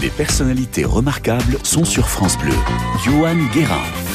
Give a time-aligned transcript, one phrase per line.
[0.00, 2.54] Des personnalités remarquables sont sur France Bleu.
[3.04, 4.07] Johan Guérin.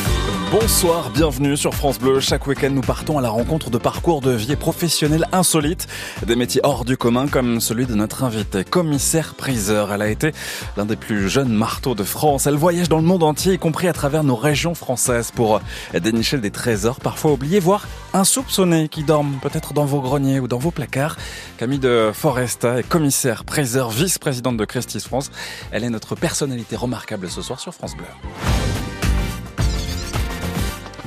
[0.53, 2.19] Bonsoir, bienvenue sur France Bleu.
[2.19, 5.87] Chaque week-end, nous partons à la rencontre de parcours de vie professionnels insolites,
[6.27, 9.91] des métiers hors du commun comme celui de notre invité, commissaire priseur.
[9.91, 10.31] Elle a été
[10.77, 12.45] l'un des plus jeunes marteaux de France.
[12.45, 15.59] Elle voyage dans le monde entier, y compris à travers nos régions françaises pour
[15.99, 20.59] dénicher des trésors parfois oubliés, voire insoupçonnés qui dorment peut-être dans vos greniers ou dans
[20.59, 21.17] vos placards.
[21.57, 25.31] Camille de Foresta est commissaire priseur, vice-présidente de Christie's France.
[25.71, 28.05] Elle est notre personnalité remarquable ce soir sur France Bleu.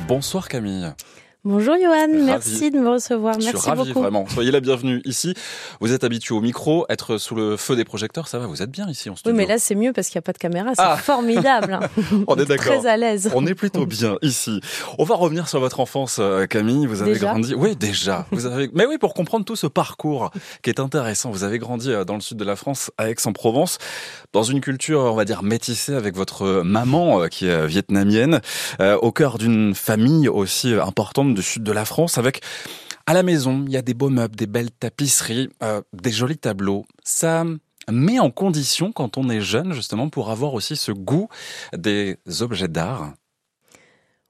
[0.09, 0.95] Bonsoir Camille.
[1.49, 3.37] Bonjour Johan, merci de me recevoir.
[3.37, 4.01] Merci Je suis ravi, beaucoup.
[4.03, 4.27] vraiment.
[4.29, 5.33] Soyez la bienvenue ici.
[5.81, 8.71] Vous êtes habitué au micro, être sous le feu des projecteurs, ça va, vous êtes
[8.73, 9.31] bien ici en studio.
[9.33, 10.97] Oui, mais là c'est mieux parce qu'il n'y a pas de caméra, c'est Ah.
[10.97, 11.75] formidable.
[11.75, 11.89] hein.
[12.27, 12.81] On est d'accord.
[12.81, 13.31] Très à l'aise.
[13.33, 14.61] On est plutôt bien ici.
[14.99, 16.85] On va revenir sur votre enfance, euh, Camille.
[16.89, 17.55] Vous avez Déjà grandi.
[17.55, 18.27] Oui, déjà.
[18.33, 18.69] Vous avez.
[18.75, 20.33] Mais oui, pour comprendre tout ce parcours
[20.65, 21.31] qui est intéressant.
[21.31, 23.79] Vous avez grandi euh, dans le sud de la France, à Aix-en-Provence,
[24.33, 28.41] dans une culture, on va dire, métissée avec votre maman euh, qui est vietnamienne,
[28.81, 32.41] au cœur d'une famille aussi importante du sud de la France, avec
[33.07, 36.39] à la maison, il y a des beaux meubles, des belles tapisseries, euh, des jolis
[36.39, 36.85] tableaux.
[37.05, 37.45] Ça
[37.89, 41.29] met en condition quand on est jeune, justement, pour avoir aussi ce goût
[41.77, 43.15] des objets d'art.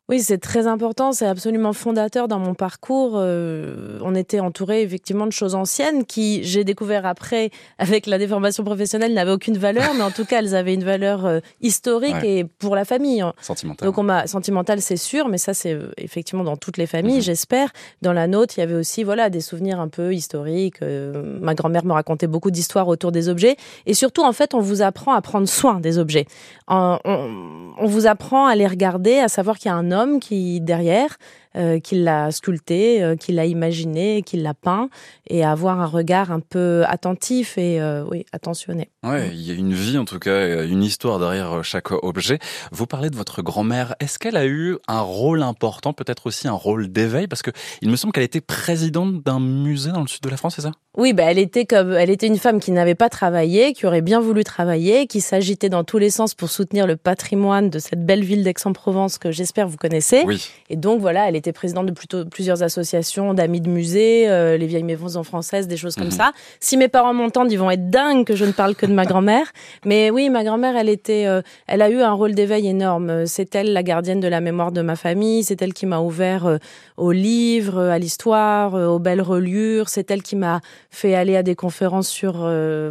[0.08, 3.14] Oui, c'est très important, c'est absolument fondateur dans mon parcours.
[3.16, 8.62] Euh, on était entouré effectivement de choses anciennes qui, j'ai découvert après, avec la déformation
[8.62, 12.38] professionnelle, n'avaient aucune valeur, mais en tout cas, elles avaient une valeur euh, historique Ouais.
[12.38, 13.24] et pour la famille.
[13.40, 13.84] Sentimental.
[13.84, 17.16] Donc on m'a sentimental, c'est sûr, mais ça c'est euh, effectivement dans toutes les familles,
[17.16, 17.22] Mhm.
[17.22, 17.70] j'espère.
[18.02, 20.82] Dans la nôtre, il y avait aussi voilà des souvenirs un peu historiques.
[20.82, 24.82] Ma grand-mère me racontait beaucoup d'histoires autour des objets, et surtout en fait, on vous
[24.82, 26.26] apprend à prendre soin des objets.
[26.68, 30.20] En- on, on vous apprend à les regarder, à savoir qu'il y a un homme
[30.20, 31.16] qui derrière.
[31.56, 34.90] euh, qui l'a sculpté, euh, qui l'a imaginé, qui l'a peint,
[35.26, 38.90] et avoir un regard un peu attentif et euh, oui attentionné.
[39.06, 42.38] Ouais, il y a une vie en tout cas, euh, une histoire derrière chaque objet.
[42.72, 43.94] Vous parlez de votre grand-mère.
[44.00, 47.28] Est-ce qu'elle a eu un rôle important, peut-être aussi un rôle d'éveil?
[47.28, 47.50] Parce que
[47.82, 50.62] il me semble qu'elle était présidente d'un musée dans le sud de la France, c'est
[50.62, 50.72] ça?
[50.96, 54.00] Oui, bah, elle était comme, elle était une femme qui n'avait pas travaillé, qui aurait
[54.00, 58.04] bien voulu travailler, qui s'agitait dans tous les sens pour soutenir le patrimoine de cette
[58.04, 60.22] belle ville d'Aix-en-Provence que j'espère vous connaissez.
[60.26, 60.48] Oui.
[60.70, 64.66] Et donc voilà, elle était présidente de plutôt plusieurs associations d'amis de musées, euh, les
[64.66, 66.10] vieilles maisons françaises, des choses comme Mhm.
[66.12, 66.32] ça.
[66.60, 69.04] Si mes parents m'entendent, ils vont être dingues que je ne parle que de ma
[69.06, 69.46] grand-mère.
[69.84, 73.26] Mais oui, ma grand-mère, elle était, euh, elle a eu un rôle d'éveil énorme.
[73.26, 75.44] C'est elle la gardienne de la mémoire de ma famille.
[75.44, 76.56] C'est elle qui m'a ouvert euh,
[76.96, 79.88] aux livres, à l'histoire, euh, aux belles reliures.
[79.88, 82.34] C'est elle qui m'a fait aller à des conférences sur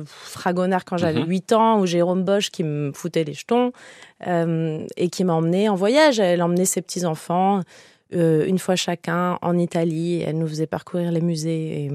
[0.05, 1.27] Fragonard quand j'avais Mhm.
[1.29, 3.71] 8 ans, ou Jérôme Bosch qui me foutait les jetons,
[4.25, 6.19] et qui m'a emmené en voyage.
[6.19, 7.61] Elle emmenait ses petits-enfants,
[8.13, 10.21] euh, une fois chacun, en Italie.
[10.25, 11.85] Elle nous faisait parcourir les musées.
[11.85, 11.91] Et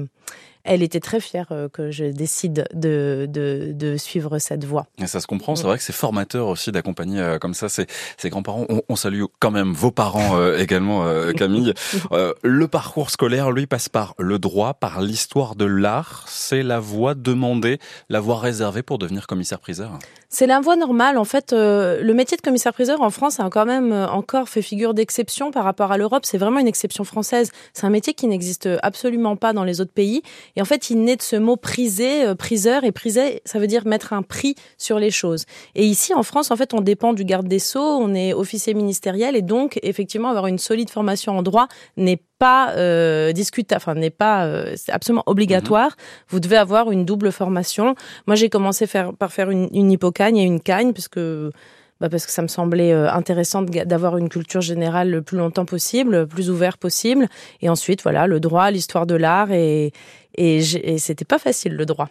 [0.63, 4.87] elle était très fière euh, que je décide de, de, de suivre cette voie.
[4.97, 5.55] Et ça se comprend.
[5.55, 8.65] C'est vrai que c'est formateur aussi d'accompagner euh, comme ça ses, ses grands-parents.
[8.69, 11.73] On, on salue quand même vos parents euh, également, euh, Camille.
[12.11, 16.25] Euh, le parcours scolaire, lui, passe par le droit, par l'histoire de l'art.
[16.27, 17.79] C'est la voie demandée,
[18.09, 19.97] la voie réservée pour devenir commissaire-priseur.
[20.33, 21.17] C'est la voie normale.
[21.17, 24.61] En fait, euh, le métier de commissaire-priseur en France a quand même euh, encore fait
[24.61, 26.25] figure d'exception par rapport à l'Europe.
[26.25, 27.51] C'est vraiment une exception française.
[27.73, 30.21] C'est un métier qui n'existe absolument pas dans les autres pays.
[30.55, 32.85] Et en fait, il naît de ce mot priser, euh, priseur.
[32.85, 35.43] Et priser, ça veut dire mettre un prix sur les choses.
[35.75, 38.73] Et ici, en France, en fait, on dépend du garde des Sceaux, on est officier
[38.73, 39.35] ministériel.
[39.35, 41.67] Et donc, effectivement, avoir une solide formation en droit
[41.97, 45.95] n'est pas euh, discutable, enfin n'est pas euh, c'est absolument obligatoire.
[46.29, 47.93] Vous devez avoir une double formation.
[48.25, 51.51] Moi, j'ai commencé faire, par faire une, une hippocagne et une cagne parce que
[51.99, 55.65] bah parce que ça me semblait euh, intéressant d'avoir une culture générale le plus longtemps
[55.65, 57.27] possible, le plus ouvert possible.
[57.61, 59.91] Et ensuite, voilà, le droit, l'histoire de l'art et
[60.35, 62.09] et, c'était pas facile le droit.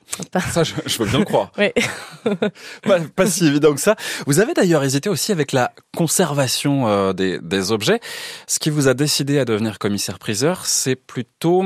[0.53, 1.53] Ça, je, je veux bien le croire.
[1.59, 1.71] Oui.
[2.83, 3.97] pas, pas si évident que ça.
[4.27, 8.01] Vous avez d'ailleurs hésité aussi avec la conservation euh, des, des objets.
[8.47, 11.65] Ce qui vous a décidé à devenir commissaire-priseur, c'est plutôt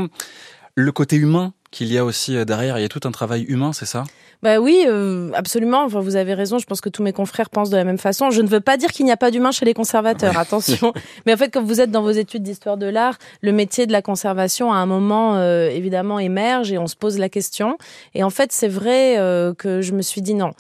[0.74, 2.78] le côté humain qu'il y a aussi euh, derrière.
[2.78, 4.04] Il y a tout un travail humain, c'est ça?
[4.44, 5.84] Bah oui, euh, absolument.
[5.84, 6.58] Enfin, vous avez raison.
[6.58, 8.30] Je pense que tous mes confrères pensent de la même façon.
[8.30, 10.36] Je ne veux pas dire qu'il n'y a pas d'humain chez les conservateurs.
[10.36, 10.92] Attention.
[11.24, 13.92] Mais en fait, quand vous êtes dans vos études d'histoire de l'art, le métier de
[13.92, 17.78] la conservation, à un moment, euh, évidemment, émerge et on se pose la question.
[18.14, 20.50] Et en fait, c'est vrai euh, que je me suis dit non.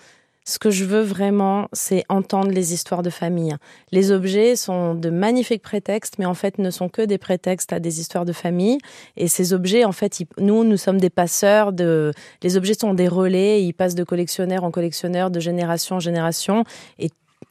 [0.46, 3.56] Ce que je veux vraiment, c'est entendre les histoires de famille.
[3.92, 7.80] Les objets sont de magnifiques prétextes, mais en fait ne sont que des prétextes à
[7.80, 8.78] des histoires de famille.
[9.16, 12.12] Et ces objets, en fait, nous, nous sommes des passeurs de.
[12.42, 16.64] Les objets sont des relais, ils passent de collectionneur en collectionneur, de génération en génération.
[16.98, 17.08] Et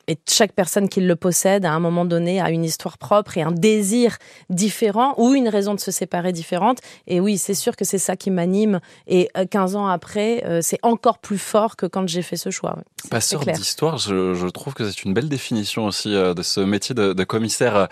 [0.07, 3.41] et chaque personne qui le possède, à un moment donné, a une histoire propre et
[3.41, 4.17] un désir
[4.49, 6.79] différent ou une raison de se séparer différente.
[7.07, 8.79] Et oui, c'est sûr que c'est ça qui m'anime.
[9.07, 12.77] Et 15 ans après, c'est encore plus fort que quand j'ai fait ce choix.
[13.09, 17.13] Passeur d'histoire, je, je, trouve que c'est une belle définition aussi de ce métier de,
[17.13, 17.87] de commissaire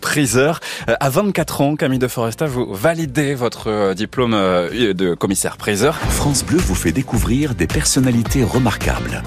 [0.00, 0.60] priseur.
[0.86, 5.96] À 24 ans, Camille de Foresta, vous validez votre diplôme de commissaire priseur.
[5.96, 9.22] France Bleu vous fait découvrir des personnalités remarquables.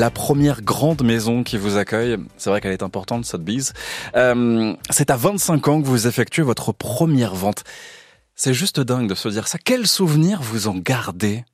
[0.00, 3.74] La première grande maison qui vous accueille, c'est vrai qu'elle est importante, Sotheby's.
[4.16, 7.64] Euh, c'est à 25 ans que vous effectuez votre première vente.
[8.34, 9.58] C'est juste dingue de se dire ça.
[9.62, 11.44] Quel souvenir vous en gardez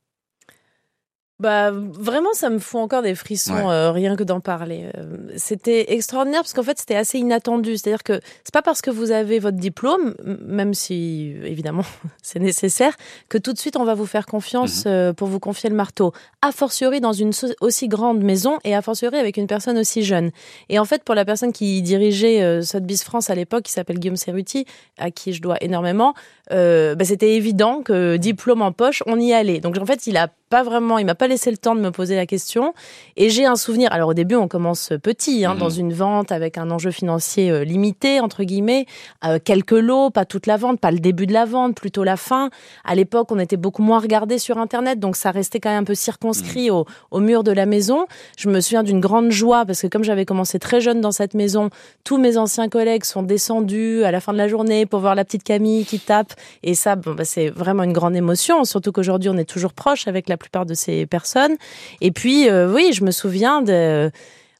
[1.38, 4.88] bah vraiment, ça me fout encore des frissons euh, rien que d'en parler.
[4.96, 7.76] Euh, c'était extraordinaire parce qu'en fait c'était assez inattendu.
[7.76, 11.82] C'est-à-dire que c'est pas parce que vous avez votre diplôme, même si évidemment
[12.22, 12.96] c'est nécessaire,
[13.28, 14.92] que tout de suite on va vous faire confiance mhm.
[14.92, 16.12] euh, pour vous confier le marteau.
[16.40, 20.30] A fortiori dans une aussi grande maison et a fortiori avec une personne aussi jeune.
[20.70, 24.16] Et en fait pour la personne qui dirigeait Sotheby's France à l'époque, qui s'appelle Guillaume
[24.16, 24.64] Cerruti,
[24.96, 26.14] à qui je dois énormément,
[26.50, 29.60] bah, c'était évident que diplôme en poche, on y allait.
[29.60, 31.90] Donc en fait il a pas vraiment, il m'a pas laissé le temps de me
[31.90, 32.72] poser la question.
[33.16, 33.93] Et j'ai un souvenir.
[33.93, 35.81] Alors au début, on commence petit, hein, dans mhm.
[35.81, 38.87] une vente avec un enjeu financier euh, limité entre guillemets,
[39.25, 42.16] euh, quelques lots, pas toute la vente, pas le début de la vente, plutôt la
[42.16, 42.50] fin.
[42.84, 45.84] À l'époque, on était beaucoup moins regardé sur Internet, donc ça restait quand même un
[45.84, 46.76] peu circonscrit mhm.
[46.76, 48.06] au, au mur de la maison.
[48.38, 51.34] Je me souviens d'une grande joie parce que comme j'avais commencé très jeune dans cette
[51.34, 51.70] maison,
[52.04, 55.25] tous mes anciens collègues sont descendus à la fin de la journée pour voir la
[55.25, 56.34] petite Camille qui tape.
[56.62, 60.06] Et ça, bon, bah, c'est vraiment une grande émotion, surtout qu'aujourd'hui on est toujours proche
[60.06, 61.56] avec la la plupart de ces personnes.
[62.00, 64.10] Et puis, euh, oui, je me souviens de...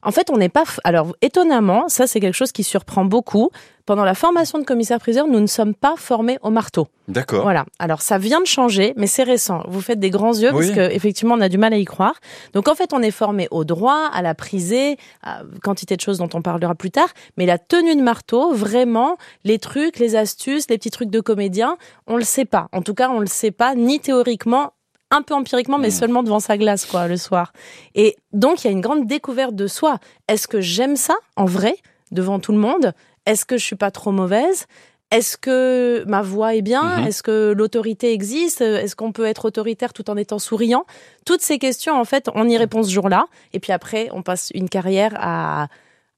[0.03, 0.63] En fait, on n'est pas.
[0.83, 3.49] Alors, étonnamment, ça, c'est quelque chose qui surprend beaucoup.
[3.85, 6.87] Pendant la formation de commissaire-priseur, nous ne sommes pas formés au marteau.
[7.07, 7.41] D'accord.
[7.41, 7.65] Voilà.
[7.79, 9.63] Alors, ça vient de changer, mais c'est récent.
[9.67, 12.13] Vous faites des grands yeux parce qu'effectivement, on a du mal à y croire.
[12.53, 16.19] Donc, en fait, on est formé au droit, à la prisée, à quantité de choses
[16.19, 17.09] dont on parlera plus tard.
[17.37, 21.77] Mais la tenue de marteau, vraiment, les trucs, les astuces, les petits trucs de comédien,
[22.05, 22.67] on le sait pas.
[22.71, 24.73] En tout cas, on le sait pas ni théoriquement
[25.11, 25.91] un peu empiriquement, mais hmm.
[25.91, 27.53] seulement devant sa glace, quoi, le soir.
[27.95, 29.99] Et donc, il y a une grande découverte de soi.
[30.27, 31.75] Est-ce que j'aime ça, en vrai,
[32.11, 32.93] devant tout le monde?
[33.25, 34.65] Est-ce que je suis pas trop mauvaise?
[35.09, 36.99] Est-ce que ma voix est bien?
[36.99, 37.07] Mhm.
[37.07, 38.59] Est-ce que l'autorité existe?
[38.59, 40.85] Est-ce qu'on peut être autoritaire tout en étant souriant?
[41.25, 43.27] Toutes ces questions, en fait, on y répond ce jour-là.
[43.53, 45.67] Et puis après, on passe une carrière à,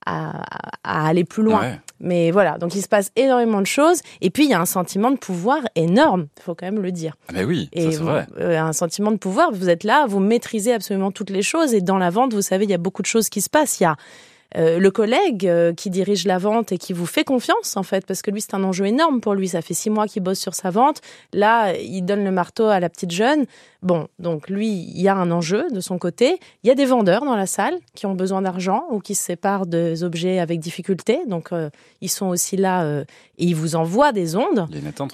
[0.06, 0.44] à,
[0.84, 1.78] aller plus loin.
[2.00, 4.01] Mais voilà, donc il se passe énormément de choses.
[4.22, 6.92] Et puis il y a un sentiment de pouvoir énorme, il faut quand même le
[6.92, 7.16] dire.
[7.28, 8.25] Ah, mais oui, c'est vrai.
[8.40, 11.74] Euh, un sentiment de pouvoir, vous êtes là, vous maîtrisez absolument toutes les choses.
[11.74, 13.80] Et dans la vente, vous savez, il y a beaucoup de choses qui se passent.
[13.80, 13.98] Il y a
[14.57, 18.06] euh, le collègue euh, qui dirige la vente et qui vous fait confiance en fait
[18.06, 19.48] parce que lui c'est un enjeu énorme pour lui.
[19.50, 21.01] Ça fait six mois qu'il bosse sur sa vente.
[21.34, 23.46] Là il donne le marteau à la petite jeune.
[23.81, 26.40] Bon donc lui il y a un enjeu de son côté.
[26.63, 29.24] Il y a des vendeurs dans la salle qui ont besoin d'argent ou qui se
[29.24, 31.19] séparent des objets avec difficulté.
[31.28, 31.69] Donc euh,
[32.02, 33.04] ils sont aussi là
[33.38, 34.68] et ils vous envoient des ondes.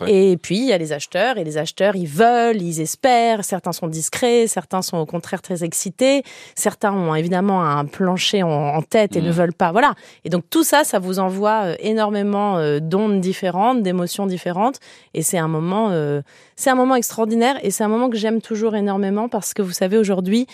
[0.07, 3.43] Et puis il y a les acheteurs et les acheteurs ils veulent ils espèrent.
[3.43, 6.23] Certains sont discrets certains sont au contraire très excités.
[6.55, 9.71] Certains ont évidemment un plancher en, tête et ne veulent pas.
[9.71, 9.95] Voilà.
[10.23, 14.79] Et donc tout ça, ça vous envoie euh, énormément euh, d'ondes différentes, d'émotions différentes.
[15.13, 16.21] Et c'est un moment, euh,
[16.55, 17.57] c'est un moment extraordinaire.
[17.63, 20.47] Et c'est un moment que j'aime toujours énormément parce que vous savez aujourd'hui,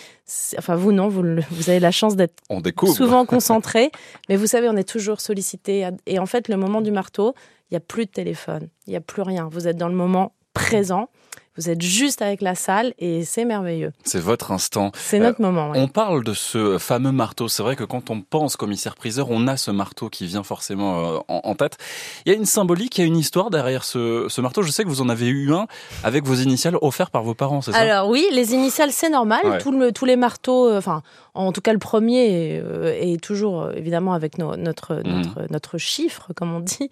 [0.58, 2.42] enfin vous non, vous, vous avez la chance d'être
[2.86, 3.90] souvent concentré,
[4.28, 5.88] mais vous savez, on est toujours sollicité.
[6.06, 7.34] Et en fait, le moment du marteau,
[7.70, 9.48] il n'y a plus de téléphone, il n'y a plus rien.
[9.50, 11.08] Vous êtes dans le moment présent.
[11.58, 13.92] Vous êtes juste avec la salle et c'est merveilleux.
[14.04, 14.90] C'est votre instant.
[14.94, 15.72] C'est notre euh, moment.
[15.74, 17.46] On parle de ce fameux marteau.
[17.46, 21.18] C'est vrai que quand on pense commissaire-priseur, on a ce marteau qui vient forcément euh,
[21.28, 21.76] en, tête.
[22.24, 24.62] Il y a une symbolique, il y a une histoire derrière ce, marteau.
[24.62, 25.66] Je sais que vous en avez eu un
[26.04, 27.78] avec vos initiales offertes par vos parents, c'est ça?
[27.78, 29.58] Alors oui, les initiales, c'est normal.
[29.62, 31.02] tous les marteaux, euh, enfin,
[31.34, 32.62] en tout cas le premier
[32.98, 35.02] est, toujours évidemment avec notre, mmh.
[35.04, 36.88] notre, notre chiffre, comme on dit.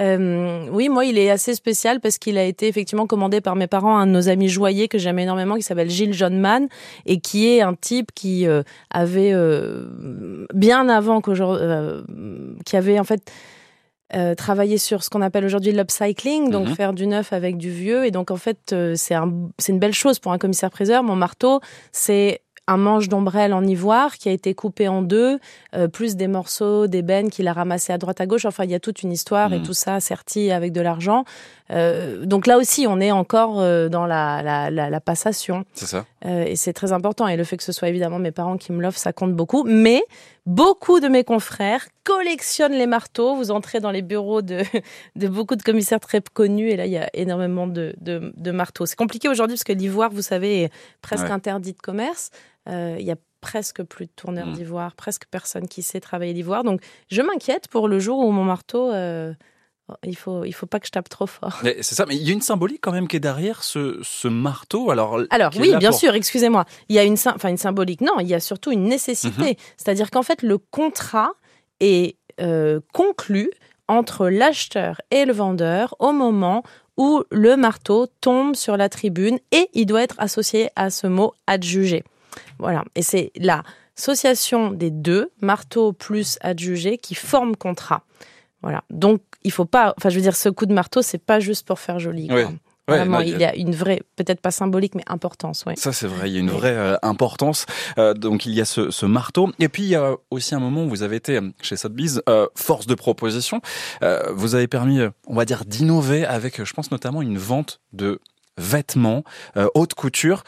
[0.00, 3.97] oui, moi, il est assez spécial parce qu'il a été effectivement commandé par mes parents
[3.98, 6.68] un de nos amis joyeux que j'aime énormément, qui s'appelle Gilles Johnman,
[7.06, 12.02] et qui est un type qui euh, avait, euh, bien avant qu'aujourd'hui, euh,
[12.64, 13.30] qui avait en fait
[14.38, 16.74] travaillé sur ce qu'on appelle aujourd'hui l'upcycling, donc mhm.
[16.74, 18.06] faire du neuf avec du vieux.
[18.06, 19.30] Et donc en fait, c'est un,
[19.68, 21.02] une belle chose pour un commissaire-priseur.
[21.02, 21.60] Mon marteau,
[21.92, 25.40] c'est un manche d'ombrelle en ivoire qui a été coupé en deux,
[25.74, 28.44] euh, plus des morceaux d'ébène qu'il a ramassé à droite à gauche.
[28.44, 29.62] Enfin, il y a toute une histoire et mm.
[29.62, 31.24] tout ça serti avec de l'argent.
[31.70, 35.64] Euh, donc là aussi, on est encore euh, dans la, la, la, la passation.
[35.74, 36.04] C'est ça.
[36.24, 37.28] et c'est très important.
[37.28, 39.64] Et le fait que ce soit évidemment mes parents qui me l'offrent, ça compte beaucoup.
[39.64, 40.02] Mais
[40.46, 43.36] beaucoup de mes confrères collectionnent les marteaux.
[43.36, 44.62] Vous entrez dans les bureaux de,
[45.16, 48.50] de beaucoup de commissaires très connus et là, il y a énormément de, de, de
[48.50, 48.86] marteaux.
[48.86, 50.72] C'est compliqué aujourd'hui parce que l'ivoire, vous savez, est
[51.02, 52.30] presque interdit de commerce.
[52.68, 54.52] Euh, il y a presque plus de tourneurs Mm.
[54.54, 56.64] d'ivoire, presque personne qui sait travailler l'ivoire.
[56.64, 59.32] Donc, je m'inquiète pour le jour où mon marteau, euh,
[60.04, 61.60] il faut, il faut pas que je tape trop fort.
[61.62, 64.28] C'est ça, mais il y a une symbolique quand même qui est derrière ce, ce
[64.28, 64.90] marteau.
[64.90, 66.64] Alors, Alors oui, bien pour- sûr, excusez-moi.
[66.88, 68.00] Il y a une, enfin, une symbolique.
[68.00, 69.42] Non, il y a surtout une nécessité.
[69.50, 69.54] Mhm.
[69.76, 71.30] C'est-à-dire qu'en fait, le contrat
[71.80, 73.50] est euh, conclu
[73.88, 76.62] entre l'acheteur et le vendeur au moment
[76.96, 81.32] où le marteau tombe sur la tribune et il doit être associé à ce mot
[81.46, 82.02] adjugé.
[82.58, 82.84] Voilà.
[82.96, 83.30] Et c'est
[83.96, 88.02] l'association des deux, marteau plus adjugé, qui forme contrat.
[88.62, 88.82] Voilà.
[88.90, 91.66] Donc, il faut pas, enfin, je veux dire, ce coup de marteau, c'est pas juste
[91.66, 92.28] pour faire joli.
[92.30, 92.42] Oui.
[92.42, 92.52] quoi.
[92.88, 95.74] Ouais, Vraiment, non, il y a- une vraie, peut-être pas symbolique, mais importance, ouais.
[95.76, 97.66] Ça, c'est vrai, il y a une vraie euh, importance.
[97.98, 99.50] Euh, donc, il y a ce, ce marteau.
[99.58, 102.22] Et puis, il y a aussi un moment où vous avez été euh, chez Sotheby's
[102.30, 103.60] euh, force de proposition.
[104.32, 108.20] Vous avez permis, on va dire, d'innover avec, je pense notamment, une vente de
[108.56, 109.22] vêtements
[109.74, 110.42] haute couture.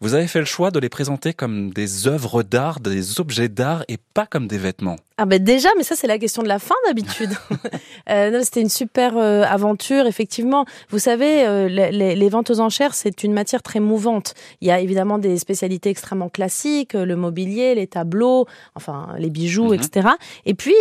[0.00, 3.84] Vous avez fait le choix de les présenter comme des œuvres d'art, des objets d'art
[3.88, 4.96] et pas comme des vêtements.
[5.22, 7.28] Ah ben déjà, mais ça c'est la question de la fin d'habitude.
[8.10, 10.64] euh, C'était une super euh, aventure, effectivement.
[10.88, 14.32] Vous savez, euh, les, ventes aux enchères, c'est une matière très mouvante.
[14.62, 18.46] Il y a évidemment des spécialités extrêmement classiques, le mobilier, les tableaux,
[18.76, 19.74] enfin les bijoux, Mhm.
[19.74, 20.08] etc.
[20.46, 20.74] Et puis,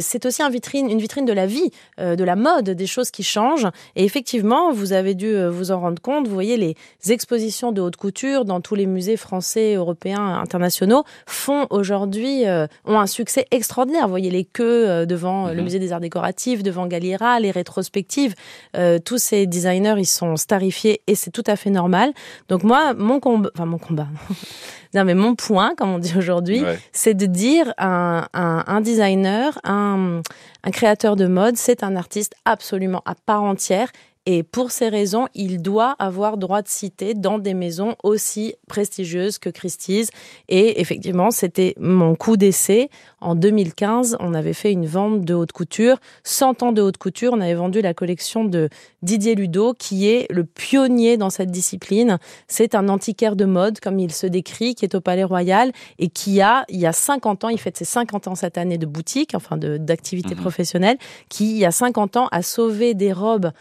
[0.00, 3.24] c'est aussi un vitrine, une vitrine de la vie, de la mode, des choses qui
[3.24, 3.66] changent.
[3.96, 6.28] Et effectivement, vous avez dû vous en rendre compte.
[6.28, 6.76] Vous voyez, les
[7.10, 12.44] expositions de haute couture dans tous les musées français, européens, internationaux font aujourd'hui,
[12.84, 14.04] ont un succès extraordinaire.
[14.04, 15.64] Vous voyez les queues euh, devant euh, le Mhm.
[15.64, 18.34] musée des arts décoratifs, devant Galliera, les rétrospectives.
[18.76, 22.12] Euh, tous ces designers, ils sont starifiés et c'est tout à fait normal.
[22.48, 24.06] Donc moi, mon combat, enfin mon combat,
[24.94, 26.78] non mais mon point, comme on dit aujourd'hui, Ouais.
[26.92, 30.20] c'est de dire un, un, un designer, un,
[30.64, 33.90] un créateur de mode, c'est un artiste absolument à part entière.
[34.28, 39.38] Et pour ces raisons, il doit avoir droit de citer dans des maisons aussi prestigieuses
[39.38, 40.08] que Christie's.
[40.48, 42.90] Et effectivement, c'était mon coup d'essai.
[43.20, 45.98] En 2015, on avait fait une vente de haute couture.
[46.24, 48.68] 100 ans de haute couture, on avait vendu la collection de
[49.02, 52.18] Didier Ludo, qui est le pionnier dans cette discipline.
[52.48, 56.08] C'est un antiquaire de mode, comme il se décrit, qui est au Palais Royal et
[56.08, 58.86] qui a, il y a 50 ans, il fête ses 50 ans cette année de
[58.86, 60.40] boutique, enfin d'activité Mhm.
[60.40, 63.52] professionnelle, qui, il y a 50 ans, a sauvé des robes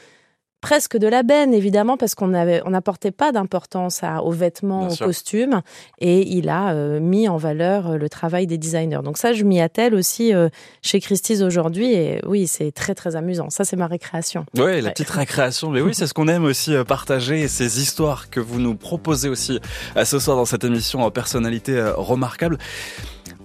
[0.66, 4.80] presque de la benne, évidemment, parce qu'on avait, on n'apportait pas d'importance à- aux vêtements,
[4.80, 5.06] Bien aux sûr.
[5.06, 5.62] costumes,
[6.00, 9.02] et il a euh, mis en valeur euh, le travail des designers.
[9.04, 10.50] Donc ça, je m'y attelle aussi euh,
[10.82, 13.52] chez Christie's aujourd'hui, et oui, c'est très très amusant.
[13.52, 14.48] Ça, c'est ma récréation.
[14.58, 15.70] Ouais, la petite récréation.
[15.70, 19.30] Mais oui, c'est ce qu'on aime aussi partager et ces histoires que vous nous proposez
[19.30, 19.60] aussi
[19.98, 22.58] euh, ce soir dans cette émission euh, Personnalité remarquable.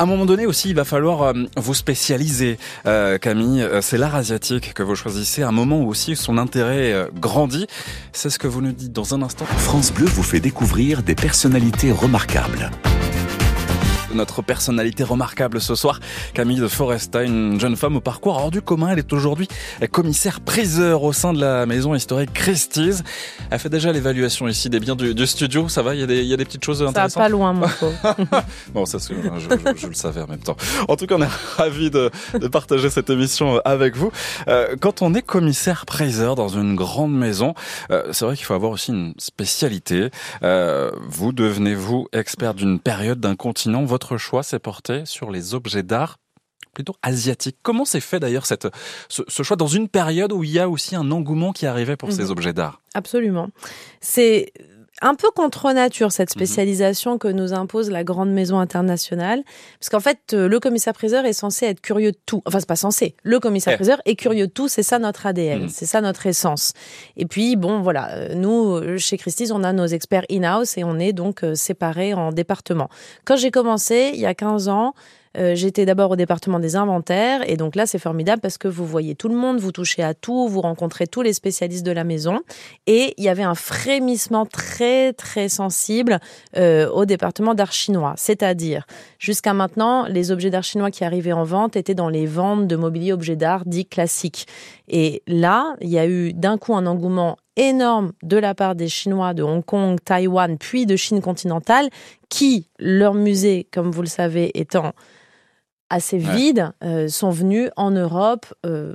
[0.00, 3.61] À un moment donné aussi, il va falloir euh, vous spécialiser, euh, Camille.
[3.61, 7.66] Euh, C'est l'art asiatique que vous choisissez, un moment où aussi son intérêt grandit.
[8.14, 9.45] C'est ce que vous nous dites dans un instant.
[9.45, 12.71] France Bleu vous fait découvrir des personnalités remarquables.
[14.12, 16.00] Notre personnalité remarquable ce soir,
[16.35, 18.88] Camille de Foresta, une jeune femme au parcours hors du commun.
[18.90, 19.47] Elle est aujourd'hui
[19.93, 23.02] commissaire priseur au sein de la maison historique Christie's.
[23.50, 25.69] Elle fait déjà l'évaluation ici des biens du, du studio.
[25.69, 25.95] Ça va?
[25.95, 27.23] Il y, a des, il y a des petites choses Ça va intéressantes?
[27.23, 27.67] pas loin, mon.
[28.75, 30.57] Bon, ça, c'est- je, je- je le savais en même temps.
[30.88, 34.11] En tout cas, on est ravis de, de partager cette émission avec vous.
[34.49, 37.55] Euh, quand on est commissaire priseur dans une grande maison,
[37.93, 40.11] euh, c'est vrai qu'il faut avoir aussi une spécialité.
[40.43, 43.85] Euh, vous devenez, vous, expert d'une période, d'un continent?
[43.85, 46.19] Votre choix s'est porté sur les objets d'art
[46.73, 47.57] plutôt asiatiques.
[47.62, 48.69] Comment s'est fait d'ailleurs cette,
[49.09, 51.97] ce, ce choix dans une période où il y a aussi un engouement qui arrivait
[51.97, 52.30] pour ces Mhm.
[52.30, 52.80] objets d'art?
[52.95, 53.49] Absolument.
[54.00, 54.52] C'est
[55.02, 56.40] un peu contre nature cette Mhm.
[56.40, 59.42] spécialisation que nous impose la grande maison internationale,
[59.78, 62.42] parce qu'en fait euh, le commissaire-priseur est censé être curieux de tout.
[62.47, 63.14] Enfin c'est pas censé.
[63.23, 63.40] Le Eh.
[63.40, 64.69] commissaire-priseur est curieux de tout.
[64.69, 65.69] C'est ça notre ADN, Mhm.
[65.69, 66.73] c'est ça notre essence.
[67.16, 70.85] Et puis bon voilà, euh, nous euh, chez Christie's on a nos experts in-house et
[70.85, 72.88] on est donc séparés en départements.
[73.25, 74.95] Quand j'ai commencé il y a 15 ans.
[75.37, 78.87] Euh, J'étais d'abord au département des inventaires et donc là c'est formidable parce que vous
[78.87, 82.04] voyez tout le monde, vous touchez à tout, vous rencontrez tous les spécialistes de la
[82.04, 82.40] maison
[82.87, 86.18] et il y avait un frémissement très très sensible
[86.56, 88.14] euh, au département d'art chinois.
[88.16, 88.87] C'est-à-dire,
[89.18, 92.76] jusqu'à maintenant, les objets d'art chinois qui arrivaient en vente étaient dans les ventes de
[92.76, 94.46] mobilier objets d'art dits classiques.
[94.88, 98.88] Et là, il y a eu d'un coup un engouement énorme de la part des
[98.88, 101.90] Chinois de Hong Kong, Taïwan, puis de Chine continentale,
[102.28, 104.92] qui, leur musée, comme vous le savez, étant
[105.90, 106.35] assez Ouais.
[106.37, 108.94] vides, euh, sont venus en Europe, euh,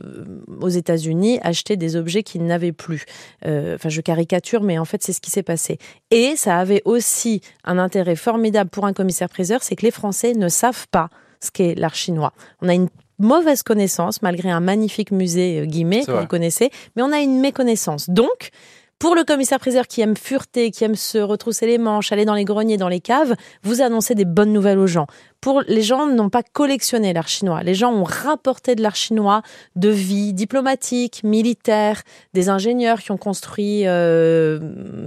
[0.61, 3.05] aux États-Unis, acheter des objets qu'ils n'avaient plus.
[3.45, 5.77] Euh, Enfin, je caricature, mais en fait, c'est ce qui s'est passé.
[6.11, 10.47] Et ça avait aussi un intérêt formidable pour un commissaire-priseur, c'est que les Français ne
[10.49, 11.09] savent pas
[11.41, 12.31] ce qu'est l'art chinois.
[12.61, 12.87] On a une
[13.19, 17.39] mauvaise connaissance, malgré un magnifique musée euh, C'est que vous connaissez, mais on a une
[17.39, 18.09] méconnaissance.
[18.09, 18.49] Donc,
[18.97, 22.45] Pour le commissaire-priseur qui aime fureter, qui aime se retrousser les manches, aller dans les
[22.45, 25.05] greniers, dans les caves, vous annoncez des bonnes nouvelles aux gens.
[25.45, 27.61] Pour les gens n'ont pas collectionné l'art chinois.
[27.61, 29.43] Les gens ont rapporté de l'art chinois
[29.75, 32.01] de vie diplomatique, militaire,
[32.33, 34.57] des ingénieurs qui ont construit euh,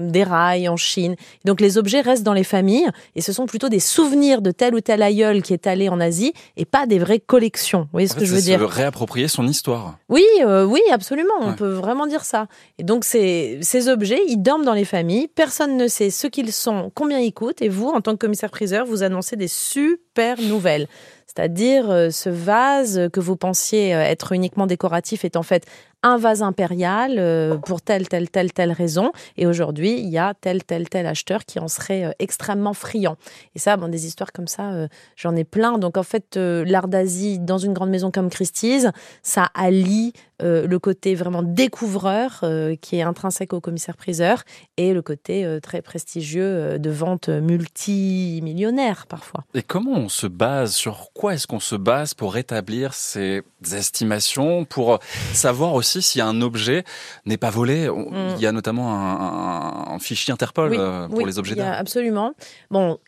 [0.08, 1.16] des rails en Chine.
[1.44, 4.76] Donc les objets restent dans les familles et ce sont plutôt des souvenirs de tel
[4.76, 7.80] ou tel aïeul qui est allé en Asie et pas des vraies collections.
[7.80, 8.60] Vous voyez ce que je veux dire?
[8.60, 9.98] réapproprier son histoire.
[10.08, 11.34] Oui, euh, oui, absolument.
[11.40, 12.46] On peut vraiment dire ça.
[12.78, 15.26] Et donc ces, ces objets, ils dorment dans les familles.
[15.26, 17.60] Personne ne sait ce qu'ils sont, combien ils coûtent.
[17.60, 20.86] Et vous, en tant que commissaire-priseur, vous annoncez des super nouvelle.
[21.26, 25.66] C'est-à-dire euh, ce vase que vous pensiez euh, être uniquement décoratif est en fait
[26.02, 29.12] un vase impérial euh, pour telle, telle, telle, telle raison.
[29.36, 33.16] Et aujourd'hui, il y a tel, tel, tel acheteur qui en serait extrêmement friand.
[33.54, 35.78] Et ça, bon, des histoires comme ça, j'en ai plein.
[35.78, 38.86] Donc en fait, l'art d'Asie dans une grande maison comme Christie's,
[39.22, 42.44] ça allie le côté vraiment découvreur
[42.80, 44.44] qui est intrinsèque au commissaire-priseur
[44.76, 49.44] et le côté très prestigieux de vente multimillionnaire parfois.
[49.54, 54.64] Et comment on se base sur quoi est-ce qu'on se base pour établir ces estimations,
[54.64, 55.00] pour
[55.32, 56.84] savoir aussi si un objet
[57.26, 58.34] n'est pas volé mm.
[58.36, 61.78] Il y a notamment un, fichier Interpol euh, pour les objets d'art.
[61.78, 62.34] Absolument.
[62.70, 62.98] Bon.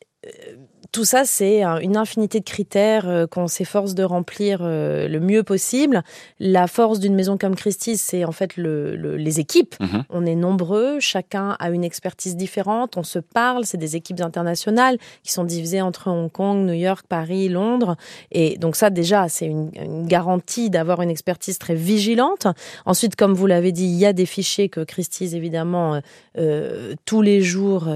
[0.91, 5.21] Euh, tout ça, c'est une infinité de critères euh, qu'on s'efforce de remplir euh, le
[5.21, 6.03] mieux possible.
[6.39, 9.75] La force d'une maison comme Christie's, c'est en fait le, les équipes.
[9.81, 10.05] Mhm.
[10.11, 14.99] On est nombreux, chacun a une expertise différente, on se parle, c'est des équipes internationales
[15.23, 17.97] qui sont divisées entre Hong Kong, New York, Paris, Londres.
[18.33, 19.71] Et donc ça, déjà, c'est une,
[20.07, 22.47] garantie d'avoir une expertise très vigilante.
[22.85, 26.01] Ensuite, comme vous l'avez dit, il y a des fichiers que Christie's, évidemment,
[26.39, 27.89] euh, tous les jours,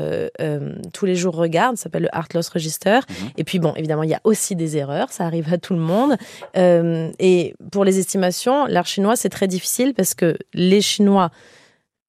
[0.93, 1.77] tous les jours regarde.
[1.77, 3.31] Ça s'appelle le Art Loss Register Mhm.
[3.37, 5.81] Et puis bon, évidemment, il y a aussi des erreurs, ça arrive à tout le
[5.81, 6.17] monde.
[6.57, 11.31] Euh, et pour les estimations, l'art chinois, c'est très difficile parce que les Chinois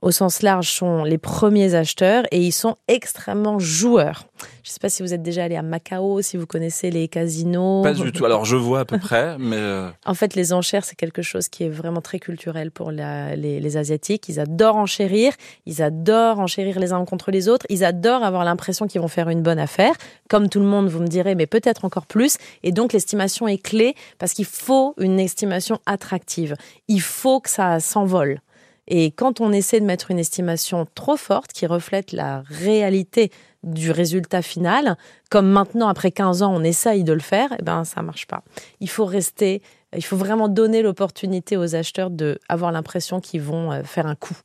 [0.06, 4.28] au sens large, sont les premiers acheteurs et ils sont extrêmement joueurs.
[4.62, 7.08] Je ne sais pas si vous êtes déjà allé à Macao, si vous connaissez les
[7.08, 7.82] casinos.
[7.82, 8.24] Pas du tout.
[8.24, 9.58] Alors je vois à peu près, mais...
[9.58, 13.36] Euh, en fait, les enchères, c'est quelque chose qui est vraiment très culturel pour les,
[13.36, 14.30] les, Asiatiques.
[14.30, 15.34] Ils adorent enchérir,
[15.66, 19.30] ils adorent enchérir les uns contre les autres, ils adorent avoir l'impression qu'ils vont faire
[19.30, 19.96] une bonne affaire.
[20.30, 22.38] Comme tout le monde, vous me direz, mais peut-être encore plus.
[22.62, 26.56] Et donc l'estimation est clé parce qu'il faut une estimation attractive.
[26.88, 28.40] Il faut que ça s'envole.
[28.88, 33.32] Et quand on essaie de mettre une estimation trop forte qui reflète la réalité
[33.64, 34.96] du résultat final,
[35.32, 38.44] comme maintenant après 15 ans on essaye de le faire, eh ben ça marche pas.
[38.80, 39.64] Il faut rester,
[39.96, 44.16] il faut vraiment donner l'opportunité aux acheteurs de avoir l'impression qu'ils vont euh, faire un
[44.16, 44.38] coup.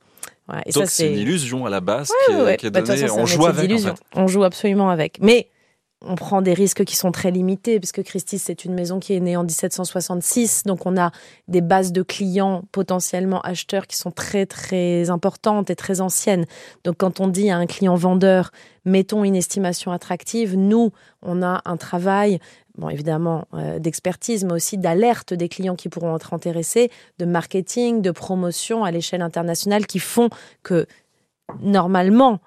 [0.67, 3.11] Et Donc c'est une illusion à la base qui, est, bah, donnée.
[3.11, 3.71] on joue avec.
[3.71, 3.95] En fait.
[4.15, 5.19] On joue absolument avec.
[5.21, 5.49] Mais
[6.03, 9.21] on prend des risques qui sont très limités, puisque Christie, c'est une maison qui est
[9.21, 11.11] née en 1766, donc on a
[11.47, 16.47] des bases de clients potentiellement acheteurs qui sont très très importantes et très anciennes.
[16.85, 18.51] Donc quand on dit à un client vendeur,
[18.87, 22.41] mettons une estimation attractive, nous, on a un travail,
[22.79, 28.01] bon évidemment euh, d'expertise, mais aussi d'alerte des clients qui pourront être intéressés, de marketing,
[28.01, 30.31] de promotion à l'échelle internationale, qui font
[30.63, 30.87] que
[31.61, 32.41] normalement,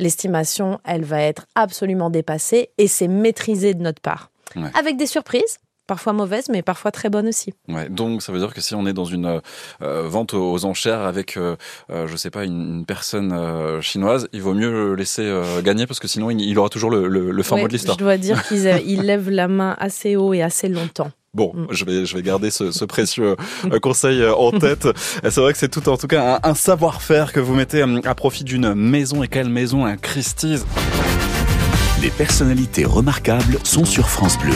[0.00, 4.30] l'estimation, elle va être absolument dépassée et c'est maîtrisé de notre part.
[4.74, 7.52] Avec des surprises, parfois mauvaises, mais parfois très bonnes aussi.
[7.68, 9.40] Ouais, donc ça veut dire que si on est dans une
[9.82, 11.56] euh, vente aux enchères avec, euh,
[11.90, 15.28] euh, je sais pas, une, personne chinoise, il vaut mieux le laisser
[15.62, 17.96] gagner parce que sinon il, aura toujours le, le, fin mot de l'histoire.
[17.98, 21.10] Je dois dire qu'il lève la main assez haut et assez longtemps.
[21.32, 21.66] Bon, mm.
[21.70, 24.88] je vais je vais garder ce, ce précieux euh, conseil euh, en tête.
[25.22, 28.00] C'est vrai que c'est tout en tout cas un, un savoir-faire que vous mettez euh,
[28.04, 30.66] à profit d'une maison et quelle maison un Christie's?
[32.02, 34.54] Les personnalités remarquables sont sur France Bleu.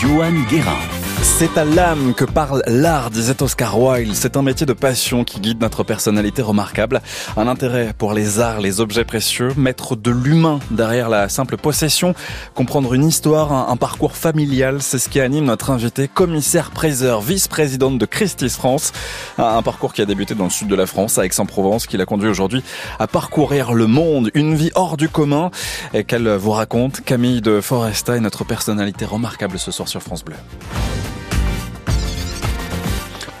[0.00, 1.05] Johan Guérin.
[1.22, 4.14] C'est à l'âme que parle l'art, disait Oscar Wilde.
[4.14, 7.02] C'est un métier de passion qui guide notre personnalité remarquable.
[7.36, 12.14] Un intérêt pour les arts, les objets précieux, mettre de l'humain derrière la simple possession,
[12.54, 17.98] comprendre une histoire, un, parcours familial, c'est ce qui anime notre invité, commissaire priseur, vice-présidente
[17.98, 18.92] de Christie's France.
[19.36, 22.06] Un, parcours qui a débuté dans le sud de la France, à Aix-en-Provence, qui l'a
[22.06, 22.62] conduit aujourd'hui
[22.98, 25.50] à parcourir le monde, une vie hors du commun,
[25.92, 27.02] et qu'elle vous raconte.
[27.02, 30.36] Camille de Foresta est notre personnalité remarquable ce soir sur France Bleu.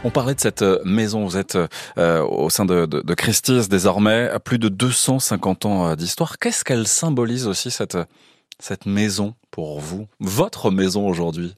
[0.06, 1.58] On parlait de cette euh, maison, vous êtes
[1.98, 6.38] euh, au sein de, Christie's désormais, plus de 250 ans euh, d'histoire.
[6.38, 7.98] Qu'est-ce qu'elle symbolise aussi cette,
[8.60, 10.06] cette maison pour vous?
[10.20, 11.56] Votre maison aujourd'hui?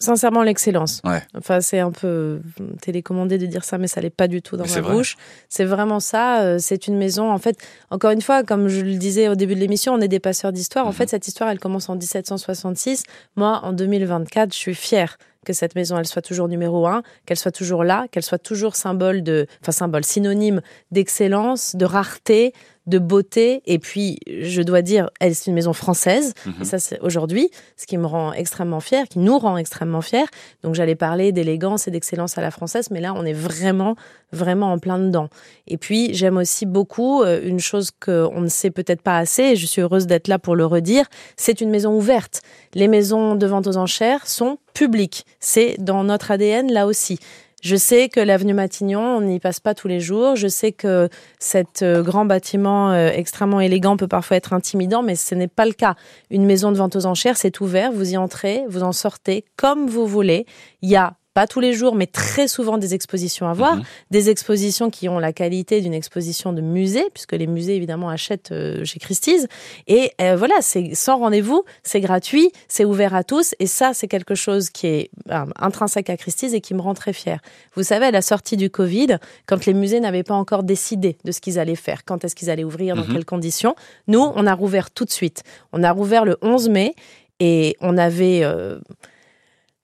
[0.00, 1.02] Sincèrement, l'excellence.
[1.36, 2.40] Enfin, c'est un peu
[2.80, 5.16] télécommandé de dire ça, mais ça n'est pas du tout dans ma bouche.
[5.48, 6.58] C'est vraiment ça.
[6.58, 7.58] C'est une maison, en fait,
[7.90, 10.52] encore une fois, comme je le disais au début de l'émission, on est des passeurs
[10.52, 10.86] d'histoire.
[10.86, 10.94] En mhm.
[10.94, 13.02] fait, cette histoire, elle commence en 1766.
[13.36, 17.38] Moi, en 2024, je suis fière que cette maison, elle soit toujours numéro un, qu'elle
[17.38, 20.60] soit toujours là, qu'elle soit toujours symbole de, enfin symbole, synonyme
[20.90, 22.52] d'excellence, de rareté,
[22.86, 23.62] de beauté.
[23.66, 26.34] Et puis, je dois dire, elle, c'est une maison française.
[26.46, 26.54] Mhm.
[26.60, 30.26] Et ça, c'est aujourd'hui, ce qui me rend extrêmement fière, qui nous rend extrêmement fiers.
[30.62, 33.96] Donc, j'allais parler d'élégance et d'excellence à la française, mais là, on est vraiment,
[34.32, 35.28] vraiment en plein dedans.
[35.66, 39.56] Et puis, j'aime aussi beaucoup euh, une chose qu'on ne sait peut-être pas assez, et
[39.56, 42.42] je suis heureuse d'être là pour le redire, c'est une maison ouverte.
[42.74, 45.24] Les maisons de vente aux enchères sont publiques.
[45.40, 47.18] C'est dans notre ADN, là aussi.
[47.60, 50.34] Je sais que l'avenue Matignon, on n'y passe pas tous les jours.
[50.34, 55.14] Je sais que cet euh, grand bâtiment euh, extrêmement élégant peut parfois être intimidant, mais
[55.14, 55.94] ce n'est pas le cas.
[56.30, 57.92] Une maison de vente aux enchères, c'est ouvert.
[57.92, 60.46] Vous y entrez, vous en sortez comme vous voulez.
[60.80, 63.82] Il y a pas tous les jours, mais très souvent des expositions à voir, Mhm.
[64.10, 68.50] des expositions qui ont la qualité d'une exposition de musée, puisque les musées évidemment achètent
[68.50, 69.46] euh, chez Christie's.
[69.86, 74.08] Et euh, voilà, c'est sans rendez-vous, c'est gratuit, c'est ouvert à tous, et ça c'est
[74.08, 77.38] quelque chose qui est euh, intrinsèque à Christie's et qui me rend très fière.
[77.76, 81.30] Vous savez, à la sortie du Covid, quand les musées n'avaient pas encore décidé de
[81.30, 83.12] ce qu'ils allaient faire, quand est-ce qu'ils allaient ouvrir, dans Mhm.
[83.12, 83.76] quelles conditions,
[84.08, 85.44] nous on a rouvert tout de suite.
[85.72, 86.94] On a rouvert le 11 mai
[87.38, 88.78] et on avait euh,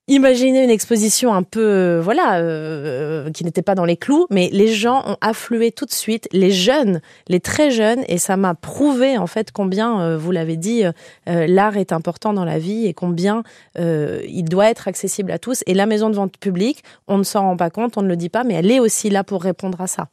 [0.09, 4.49] Imaginez une exposition un peu, euh, voilà, euh, qui n'était pas dans les clous, mais
[4.53, 8.55] les gens ont afflué tout de suite, les jeunes, les très jeunes, et ça m'a
[8.55, 12.87] prouvé en fait combien, euh, vous l'avez dit, euh, l'art est important dans la vie
[12.87, 13.43] et combien
[13.81, 15.65] euh, il doit être accessible à tous.
[15.67, 18.17] Et la maison de vente publique, on ne s'en rend pas compte, on ne le
[18.17, 20.07] dit pas, mais elle est aussi là pour répondre à ça.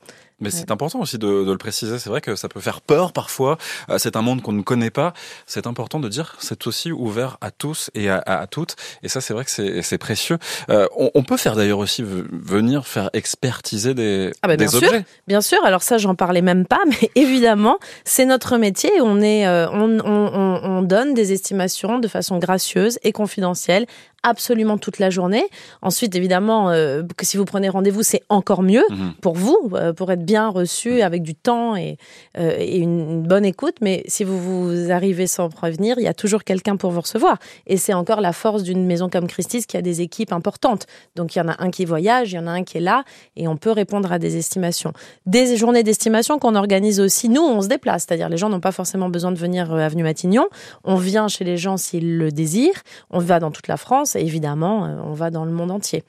[0.44, 1.98] Mais c'est important aussi de, de le préciser.
[2.00, 3.58] C'est vrai que ça peut faire peur parfois.
[3.90, 5.14] Euh, C'est un monde qu'on ne connaît pas.
[5.46, 8.76] C'est important de dire que c'est aussi ouvert à tous et à, à- à toutes.
[9.04, 10.38] Et ça, c'est vrai que c'est précieux.
[10.70, 14.80] Euh, on, on peut faire d'ailleurs aussi venir faire expertiser des, Ah bah, des bien
[14.80, 14.88] sûr.
[14.90, 15.06] objets.
[15.28, 18.92] Bien sûr, alors ça, j'en parlais même pas, mais évidemment, c'est notre métier.
[19.02, 23.86] On est, euh, on, on, on, on donne des estimations de façon gracieuse et confidentielle
[24.26, 25.44] absolument toute la journée.
[25.82, 29.14] Ensuite, évidemment, euh, que si vous prenez rendez-vous, c'est encore mieux Mhm.
[29.22, 31.98] pour vous, euh, pour être bien reçu avec du temps et,
[32.38, 33.78] euh, et une, bonne écoute.
[33.82, 37.38] Mais si vous vous arrivez sans prévenir, il y a toujours quelqu'un pour vous recevoir.
[37.68, 40.88] Et c'est encore la force d'une maison comme Christie's qui a des équipes importantes.
[41.16, 42.82] Donc il y en a un qui voyage, il y en a un qui est
[42.82, 43.04] là,
[43.36, 44.94] et on peut répondre à des estimations.
[45.26, 48.06] Des journées d'estimation qu'on organise aussi, nous, on se déplace.
[48.08, 50.48] C'est-à-dire les gens n'ont pas forcément besoin de venir euh, avenue Matignon.
[50.84, 52.84] On vient chez les gens s'ils le désirent.
[53.10, 56.04] On va dans toute la France et évidemment, euh, on va dans le monde entier.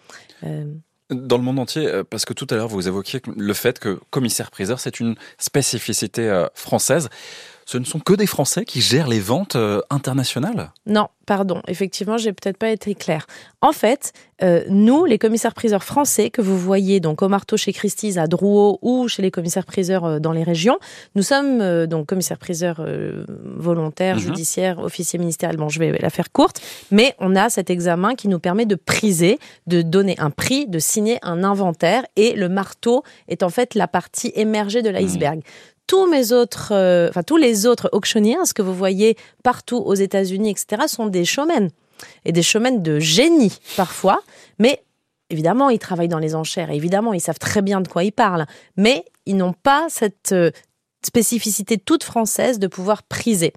[0.45, 0.65] Euh,
[1.11, 4.01] Dans le monde entier, euh, parce que tout à l'heure vous évoquiez le fait que
[4.09, 7.11] commissaire-priseur, c'est une spécificité euh, française.
[7.67, 10.71] Ce ne sont que des Français qui gèrent les ventes euh, internationales?
[10.87, 11.63] Non, pardon.
[11.67, 13.27] Effectivement, j'ai peut-être pas été claire.
[13.63, 18.19] En fait, euh, nous, les commissaires-priseurs français que vous voyez donc au marteau chez Christie's
[18.19, 20.79] à Drouot ou chez les commissaires-priseurs euh, dans les régions,
[21.15, 22.85] nous sommes euh, donc commissaires-priseurs
[23.57, 24.23] volontaires, Mhm.
[24.23, 25.57] judiciaires, officiers ministériels.
[25.57, 28.75] Bon, je vais la faire courte, mais on a cet examen qui nous permet de
[28.75, 33.75] priser, de donner un prix, de signer un inventaire, et le marteau est en fait
[33.75, 35.41] la partie émergée de l'iceberg.
[35.87, 39.95] Tous mes autres, euh, enfin tous les autres auctionniers, ce que vous voyez partout aux
[39.95, 41.71] États-Unis, etc., sont des showmen.
[42.25, 44.21] Et des showmen de génie parfois,
[44.59, 44.83] mais
[45.31, 48.47] évidemment ils travaillent dans les enchères, évidemment ils savent très bien de quoi ils parlent,
[48.77, 50.51] mais ils n'ont pas cette euh,
[51.07, 53.53] spécificité toute française de pouvoir priser.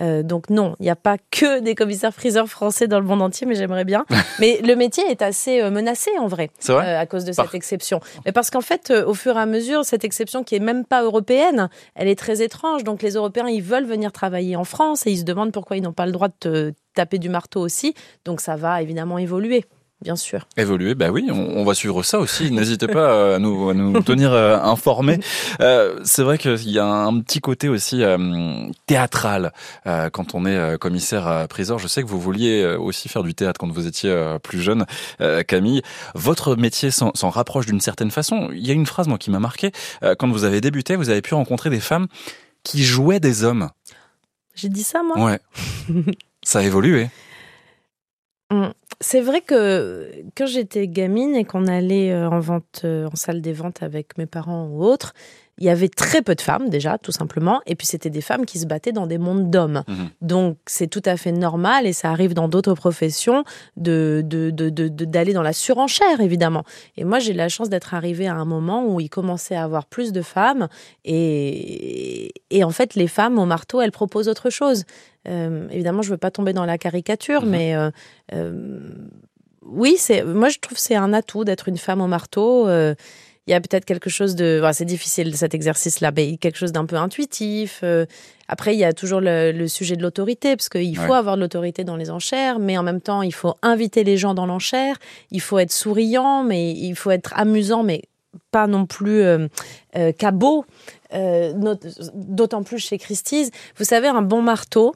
[0.00, 3.46] Euh, donc non, il n'y a pas que des commissaires-priseurs français dans le monde entier,
[3.46, 4.04] mais j'aimerais bien.
[4.40, 7.54] mais le métier est assez euh, menacé en vrai euh, à cause de Par- cette
[7.54, 8.00] exception.
[8.24, 10.84] Mais parce qu'en fait, euh, au fur et à mesure, cette exception qui est même
[10.84, 12.84] pas européenne, elle est très étrange.
[12.84, 15.82] Donc les Européens, ils veulent venir travailler en France et ils se demandent pourquoi ils
[15.82, 17.94] n'ont pas le droit de te taper du marteau aussi.
[18.24, 19.64] Donc ça va évidemment évoluer,
[20.02, 20.46] bien sûr.
[20.56, 22.50] Évoluer, bah oui, on, on va suivre ça aussi.
[22.50, 25.20] N'hésitez pas euh, à nous, à nous tenir euh, informés.
[25.60, 29.52] Euh, c'est vrai qu'il y a un petit côté aussi euh, théâtral
[29.84, 31.78] quand on est commissaire euh, priseur.
[31.78, 34.86] Je sais que vous vouliez aussi faire du théâtre quand vous étiez plus jeune,
[35.46, 35.82] Camille.
[36.14, 38.48] Votre métier s'en s'en rapproche d'une certaine façon.
[38.52, 39.70] Il y a une phrase moi qui m'a marqué.
[40.18, 42.06] Quand vous avez débuté, vous avez pu rencontrer des femmes
[42.64, 43.68] qui jouaient des hommes.
[44.54, 45.24] J'ai dit ça, moi?
[45.24, 45.40] Ouais.
[46.42, 47.08] ça a évolué.
[49.00, 53.40] C'est vrai que quand j'étais gamine et qu'on allait euh, en vente, euh, en salle
[53.40, 55.12] des ventes avec mes parents ou autres,
[55.58, 57.60] il y avait très peu de femmes déjà, tout simplement.
[57.66, 59.82] Et puis c'était des femmes qui se battaient dans des mondes d'hommes.
[59.86, 60.08] Mhm.
[60.22, 63.44] Donc c'est tout à fait normal et ça arrive dans d'autres professions
[63.76, 66.64] de de- de- de- de- d'aller dans la surenchère évidemment.
[66.96, 69.84] Et moi j'ai la chance d'être arrivée à un moment où il commençait à avoir
[69.86, 70.68] plus de femmes
[71.04, 74.84] et et en fait les femmes au marteau elles proposent autre chose.
[75.28, 77.50] Euh, évidemment je veux pas tomber dans la caricature Mhm.
[77.50, 77.90] mais euh,
[78.32, 78.80] euh,
[79.64, 82.66] oui c'est moi je trouve que c'est un atout d'être une femme au marteau.
[82.68, 82.94] euh,
[83.46, 86.86] il y a peut-être quelque chose de, c'est difficile cet exercice-là, mais quelque chose d'un
[86.86, 87.80] peu intuitif.
[87.82, 88.06] Euh.
[88.46, 91.82] après, il y a toujours le, sujet de l'autorité, parce qu'il faut avoir de l'autorité
[91.82, 94.96] dans les enchères, mais en même temps, il faut inviter les gens dans l'enchère.
[95.32, 98.02] Il faut être souriant, mais il faut être amusant, mais
[98.52, 99.48] pas non plus euh,
[99.96, 100.64] euh, cabot.
[102.14, 103.50] D'autant plus chez Christie's.
[103.76, 104.94] Vous savez, un bon marteau,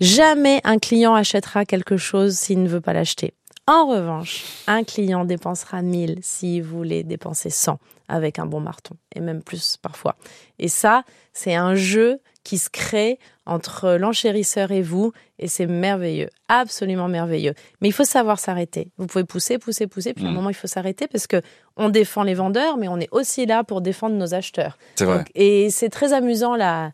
[0.00, 3.34] jamais un client achètera quelque chose s'il ne veut pas l'acheter.
[3.66, 9.20] En revanche, un client dépensera 1000 s'il voulait dépenser 100 avec un bon marteau, et
[9.20, 10.16] même plus parfois.
[10.58, 16.28] Et ça, c'est un jeu qui se crée entre l'enchérisseur et vous, et c'est merveilleux,
[16.48, 17.54] absolument merveilleux.
[17.80, 18.88] Mais il faut savoir s'arrêter.
[18.98, 20.34] Vous pouvez pousser, pousser, pousser, puis à un mmh.
[20.34, 21.40] moment il faut s'arrêter parce que
[21.78, 24.76] on défend les vendeurs, mais on est aussi là pour défendre nos acheteurs.
[24.96, 25.24] C'est vrai.
[25.34, 26.92] et c'est très amusant là la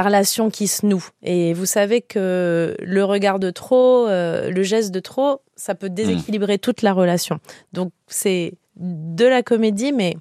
[0.00, 1.06] relation qui se noue.
[1.22, 5.90] Et vous savez que le regard de trop, euh, le geste de trop, ça peut
[5.90, 7.40] déséquilibrer toute la relation.
[7.74, 10.16] Donc c'est de la comédie, mais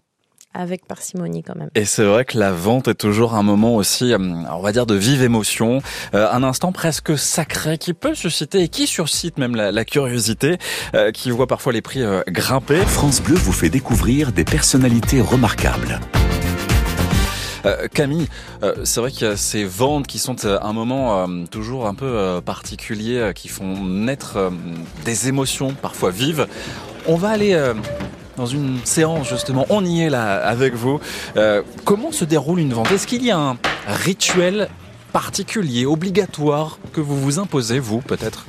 [0.53, 1.69] avec parcimonie quand même.
[1.75, 4.85] Et c'est vrai que la vente est toujours un moment aussi, euh, on va dire,
[4.85, 5.81] de vive émotion,
[6.13, 10.57] euh, un instant presque sacré qui peut susciter et qui suscite même la, curiosité,
[11.13, 12.81] qui voit parfois les prix grimper.
[12.85, 16.01] France Bleu vous fait découvrir des personnalités remarquables.
[17.65, 18.27] Euh, Camille,
[18.63, 21.93] euh, c'est vrai qu'il y a ces ventes qui sont euh, un moment toujours un
[21.93, 24.51] peu particulier, qui font naître
[25.05, 26.47] des émotions parfois vives.
[27.07, 27.59] On va aller
[28.37, 30.99] dans une séance justement, on y est là avec vous.
[31.85, 32.91] comment se déroule une vente?
[32.91, 34.69] Est-ce qu'il y a un rituel
[35.13, 38.45] particulier, obligatoire, que vous vous imposez, vous peut-être?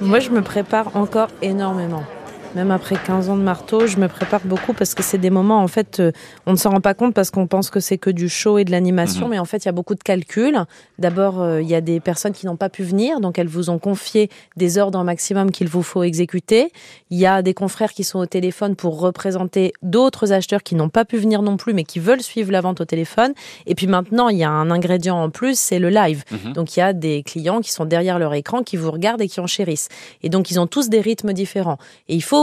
[0.00, 2.04] Moi, je me prépare encore énormément.
[2.54, 5.62] Même après 15 ans de marteau, je me prépare beaucoup parce que c'est des moments,
[5.62, 6.12] en fait, euh,
[6.44, 8.64] on ne s'en rend pas compte parce qu'on pense que c'est que du show et
[8.64, 9.30] de l'animation, mhm.
[9.30, 10.58] mais en fait, il y a beaucoup de calculs.
[10.98, 13.70] D'abord, euh, il y a des personnes qui n'ont pas pu venir, donc elles vous
[13.70, 16.72] ont confié des ordres maximum qu'il vous faut exécuter.
[17.08, 20.90] Il y a des confrères qui sont au téléphone pour représenter d'autres acheteurs qui n'ont
[20.90, 23.32] pas pu venir non plus, mais qui veulent suivre la vente au téléphone.
[23.66, 26.22] Et puis maintenant, il y a un ingrédient en plus, c'est le live.
[26.30, 26.52] Mhm.
[26.52, 29.28] Donc il y a des clients qui sont derrière leur écran, qui vous regardent et
[29.28, 29.88] qui enchérissent.
[30.22, 31.78] Et donc ils ont tous des rythmes différents.
[32.08, 32.41] Et il faut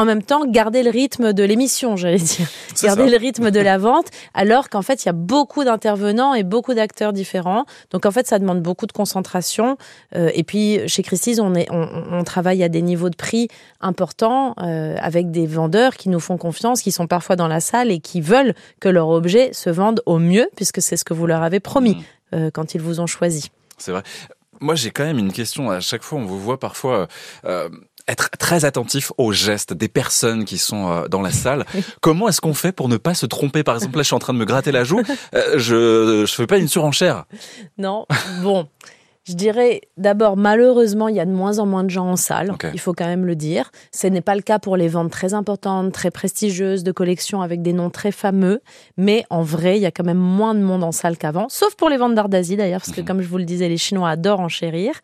[0.00, 2.48] en même temps garder le rythme de l'émission, j'allais dire,
[2.82, 6.42] garder le rythme de la vente, alors qu'en fait il y a beaucoup d'intervenants et
[6.42, 7.66] beaucoup d'acteurs différents.
[7.90, 9.76] Donc en fait ça demande beaucoup de concentration.
[10.16, 13.48] Euh, et puis chez Christie's on, est, on, travaille à des niveaux de prix
[13.82, 17.90] importants euh, avec des vendeurs qui nous font confiance, qui sont parfois dans la salle
[17.90, 21.26] et qui veulent que leur objet se vende au mieux puisque c'est ce que vous
[21.26, 22.36] leur avez promis mmh.
[22.36, 23.50] euh, quand ils vous ont choisi.
[23.76, 24.02] C'est vrai.
[24.62, 25.70] Moi, j'ai quand même une question.
[25.70, 27.08] À chaque fois, on vous voit parfois
[28.08, 31.64] être très attentif aux gestes des personnes qui sont euh, dans la salle.
[32.00, 33.62] Comment est-ce qu'on fait pour ne pas se tromper?
[33.62, 35.02] Par exemple, là, je suis en train de me gratter la joue.
[35.34, 37.24] Euh, je je fais pas une surenchère.
[37.78, 38.06] Non.
[38.42, 38.68] Bon.
[39.24, 42.54] Je dirais d'abord, malheureusement, il y a de moins en moins de gens en salle.
[42.72, 43.70] Il faut quand même le dire.
[43.92, 47.60] Ce n'est pas le cas pour les ventes très importantes, très prestigieuses, de collections avec
[47.60, 48.60] des noms très fameux.
[48.96, 51.48] Mais en vrai, il y a quand même moins de monde en salle qu'avant.
[51.50, 53.06] Sauf pour les ventes d'art d'Asie d'ailleurs, parce que mhm.
[53.06, 54.94] comme je vous le disais, les Chinois adorent enchérir.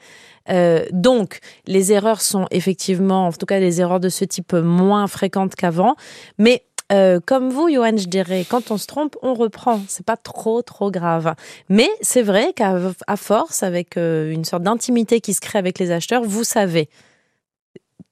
[0.48, 5.06] Euh, donc, les erreurs sont effectivement, en tout cas, les erreurs de ce type moins
[5.08, 5.94] fréquentes qu'avant.
[6.38, 9.80] Mais euh, comme vous, Johan, je dirais, quand on se trompe, on reprend.
[9.88, 11.34] C'est pas trop, trop grave.
[11.68, 15.90] Mais c'est vrai qu'à force, avec euh, une sorte d'intimité qui se crée avec les
[15.90, 16.88] acheteurs, vous savez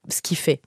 [0.08, 0.60] ce qu'il fait.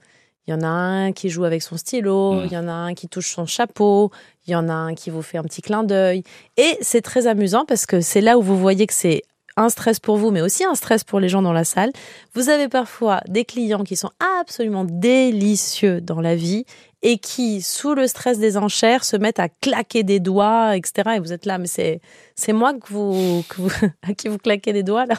[0.47, 2.45] Il y en a un qui joue avec son stylo, mmh.
[2.45, 4.11] il y en a un qui touche son chapeau,
[4.47, 6.23] il y en a un qui vous fait un petit clin d'œil.
[6.55, 9.23] Et c'est très amusant parce que c'est là où vous voyez que c'est
[9.57, 11.91] un stress pour vous, mais aussi un stress pour les gens dans la salle.
[12.33, 16.65] Vous avez parfois des clients qui sont absolument délicieux dans la vie
[17.01, 21.11] et qui, sous le stress des enchères, se mettent à claquer des doigts, etc.
[21.15, 22.01] Et vous êtes là, mais c'est,
[22.35, 23.43] c'est moi que vous,
[24.01, 25.15] à qui vous claquez des doigts, là.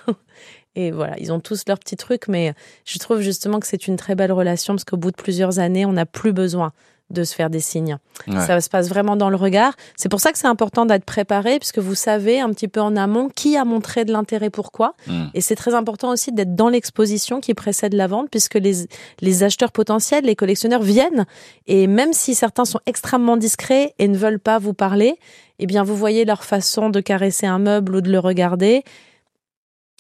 [0.75, 3.97] Et voilà, ils ont tous leurs petits trucs, mais je trouve justement que c'est une
[3.97, 6.73] très belle relation parce qu'au bout de plusieurs années, on n'a plus besoin
[7.11, 7.99] de se faire des signes.
[8.27, 9.75] Ça se passe vraiment dans le regard.
[9.97, 12.97] C'est pour ça que c'est important d'être préparé, puisque vous savez un petit peu en
[12.97, 14.95] amont qui a montré de l'intérêt, pourquoi.
[15.07, 15.27] Mm.
[15.33, 18.87] Et c'est très important aussi d'être dans l'exposition qui précède la vente, puisque les,
[19.21, 21.25] les acheteurs potentiels, les collectionneurs viennent.
[21.67, 25.19] Et même si certains sont extrêmement discrets et ne veulent pas vous parler,
[25.59, 28.85] eh bien, vous voyez leur façon de caresser un meuble ou de le regarder.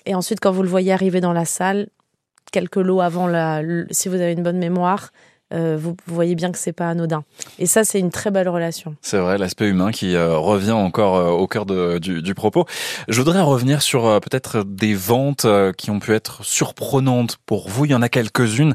[0.04, 1.88] Et ensuite, quand vous le voyez arriver dans la salle,
[2.52, 5.10] quelques lots avant la, si vous avez une bonne mémoire,
[5.52, 7.24] euh, vous, voyez bien que c'est pas anodin.
[7.58, 8.94] Et ça, c'est une très belle relation.
[9.00, 12.66] C'est vrai, l'aspect humain qui euh, revient encore euh, au cœur de, du, du, propos.
[13.08, 17.86] Je voudrais revenir sur peut-être des ventes qui ont pu être surprenantes pour vous.
[17.86, 18.74] Il y en a quelques-unes.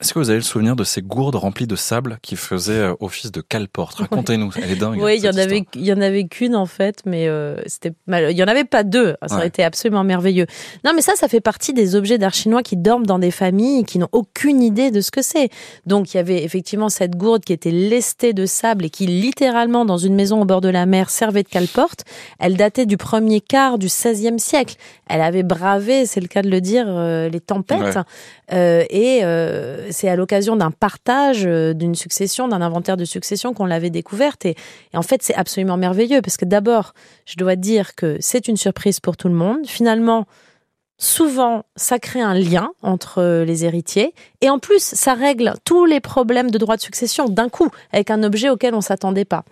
[0.00, 2.94] Est-ce que vous avez le souvenir de ces gourdes remplies de sable qui faisaient euh,
[3.00, 3.96] office de calporte?
[3.96, 5.02] Racontez-nous, elle est dingue.
[5.02, 7.90] Oui, il y en avait, il y en avait qu'une en fait, mais euh, c'était
[8.06, 8.30] mal.
[8.30, 9.16] Il y en avait pas deux.
[9.26, 10.46] Ça aurait été absolument merveilleux.
[10.84, 13.82] Non, mais ça, ça fait partie des objets d'art chinois qui dorment dans des familles
[13.84, 15.48] qui n'ont aucune idée de ce que c'est.
[15.84, 19.84] Donc, il y avait effectivement cette gourde qui était lestée de sable et qui littéralement
[19.84, 22.04] dans une maison au bord de la mer servait de calporte.
[22.38, 24.76] Elle datait du premier quart du XVIe siècle.
[25.08, 27.98] Elle avait bravé, c'est le cas de le dire, euh, les tempêtes.
[28.52, 29.24] et
[29.90, 34.46] c'est à l'occasion d'un partage, euh, d'une succession, d'un inventaire de succession qu'on l'avait découverte.
[34.46, 34.56] Et,
[34.94, 36.94] en fait, c'est absolument merveilleux parce que d'abord,
[37.26, 39.66] je dois dire que c'est une surprise pour tout le monde.
[39.66, 40.26] Finalement,
[40.98, 44.14] souvent, ça crée un lien entre euh, les héritiers.
[44.40, 48.10] Et en plus, ça règle tous les problèmes de droit de succession d'un coup, avec
[48.10, 49.44] un objet auquel on s'attendait pas.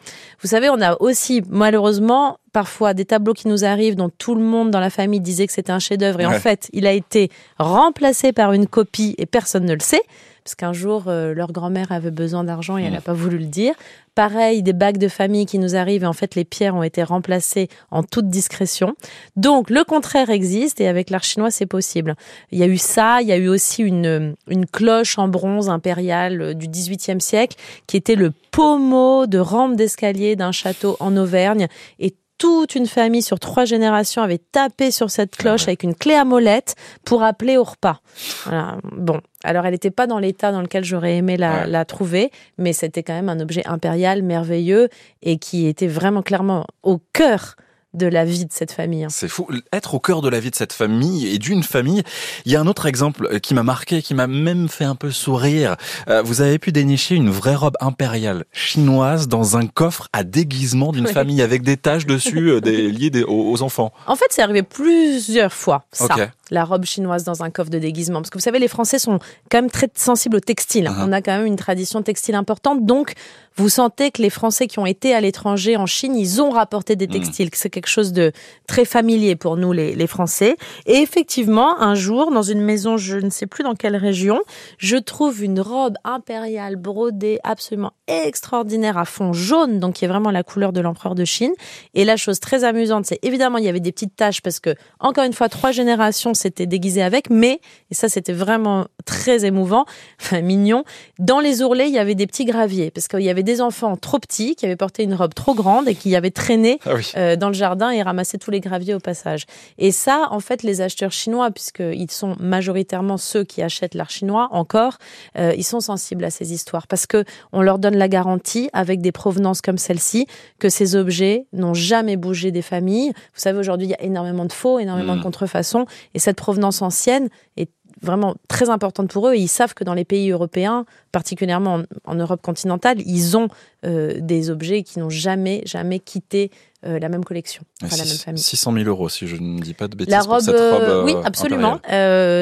[0.43, 4.43] Vous savez, on a aussi, malheureusement, parfois des tableaux qui nous arrivent dont tout le
[4.43, 6.21] monde dans la famille disait que c'était un chef-d'œuvre.
[6.21, 10.03] Et en fait, il a été remplacé par une copie et personne ne le sait
[10.47, 13.03] parce qu'un jour, euh, leur grand-mère avait besoin d'argent et elle n'a mmh.
[13.03, 13.75] pas voulu le dire.
[14.15, 17.03] Pareil, des bagues de famille qui nous arrivent et en fait, les pierres ont été
[17.03, 18.95] remplacées en toute discrétion.
[19.35, 22.15] Donc, le contraire existe et avec l'art chinois, c'est possible.
[22.53, 25.69] Il y a eu ça, il y a eu aussi une, une cloche en bronze
[25.69, 27.57] impériale euh, du XVIIIe siècle
[27.89, 31.67] qui était le pommeau de rampe d'escalier d'un château en Auvergne
[31.99, 35.95] et toute une famille sur trois générations avait tapé sur cette ah cloche avec une
[35.95, 38.01] clé à molette pour appeler au repas.
[38.45, 38.79] Voilà.
[38.85, 42.73] Bon, alors elle n'était pas dans l'état dans lequel j'aurais aimé la, la trouver, mais
[42.73, 44.89] c'était quand même un objet impérial, merveilleux
[45.23, 47.57] et qui était vraiment clairement au cœur
[47.97, 49.05] de la vie de cette famille.
[49.05, 49.09] Hein.
[49.11, 49.49] C'est fou.
[49.73, 52.03] Être au cœur de la vie de cette famille et d'une famille.
[52.45, 54.95] Il y a un autre exemple euh, qui m'a marqué, qui m'a même fait un
[54.95, 55.77] peu sourire.
[56.09, 60.93] Euh, vous avez pu dénicher une vraie robe impériale chinoise dans un coffre à déguisement
[60.93, 63.93] d'une famille avec des taches dessus euh, des, liées aux, enfants.
[64.07, 65.87] En fait, c'est arrivé plusieurs fois.
[65.93, 66.15] Ça
[66.51, 68.21] la robe chinoise dans un coffre de déguisement.
[68.21, 69.19] Parce que vous savez, les Français sont
[69.51, 70.87] quand même très sensibles au textile.
[70.87, 71.05] Uh-huh.
[71.05, 72.85] On a quand même une tradition textile importante.
[72.85, 73.15] Donc,
[73.57, 76.95] vous sentez que les Français qui ont été à l'étranger, en Chine, ils ont rapporté
[76.95, 77.11] des mm.
[77.11, 77.51] textiles.
[77.55, 78.33] C'est quelque chose de
[78.67, 80.57] très familier pour nous, les, les, Français.
[80.87, 84.41] Et effectivement, un jour, dans une maison, je ne sais plus dans quelle région,
[84.79, 90.31] je trouve une robe impériale brodée absolument extraordinaire à fond jaune, donc qui est vraiment
[90.31, 91.53] la couleur de l'empereur de Chine.
[91.95, 94.75] Et la chose très amusante, c'est évidemment, il y avait des petites taches parce que,
[95.01, 99.87] encore une fois, trois générations s'était déguisé avec, mais, et ça c'était vraiment très émouvant,
[100.21, 100.85] enfin mignon,
[101.19, 103.97] dans les ourlets, il y avait des petits graviers, parce qu'il y avait des enfants
[103.97, 107.37] trop petits qui avaient porté une robe trop grande et qui avaient traîné ah euh,
[107.37, 109.47] dans le jardin et ramassé tous les graviers au passage.
[109.79, 114.49] Et ça, en fait, les acheteurs chinois, puisqu'ils sont majoritairement ceux qui achètent l'art chinois
[114.51, 114.99] encore,
[115.39, 119.01] euh, ils sont sensibles à ces histoires, parce que on leur donne la garantie, avec
[119.01, 120.27] des provenances comme celle-ci,
[120.59, 123.13] que ces objets n'ont jamais bougé des familles.
[123.35, 125.25] Vous savez, aujourd'hui, il y a énormément de faux, énormément de mmh.
[125.25, 127.71] contrefaçons, et cette provenance ancienne est
[128.03, 132.15] vraiment très importante pour eux et ils savent que dans les pays européens, particulièrement en,
[132.15, 133.49] Europe continentale, ils ont
[133.85, 136.51] euh, des objets qui n'ont jamais, jamais quitté
[136.85, 138.43] euh, la même collection, enfin, la même famille.
[138.43, 140.13] 600 000 euros, si je ne dis pas de bêtises.
[140.13, 141.81] La robe, cette robe euh, oui, absolument.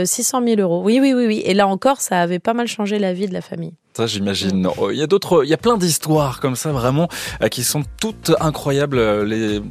[0.04, 0.82] 600 000 euros.
[0.82, 1.42] Oui, oui, oui, oui.
[1.44, 3.74] Et là encore, ça avait pas mal changé la vie de la famille.
[3.96, 4.68] Ça, j'imagine.
[4.90, 7.08] Il y a d'autres, il y a plein d'histoires comme ça, vraiment,
[7.50, 9.22] qui sont toutes incroyables.
[9.22, 9.62] Les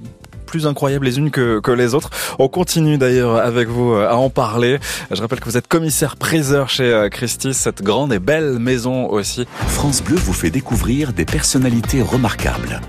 [0.54, 2.12] plus incroyables les unes que, que les autres.
[2.38, 4.78] On continue d'ailleurs avec vous euh, à en parler.
[5.10, 9.10] Je rappelle que vous êtes commissaire priseur chez euh, Christie, cette grande et belle maison
[9.10, 9.48] aussi.
[9.66, 12.82] France Bleu vous fait découvrir des personnalités remarquables.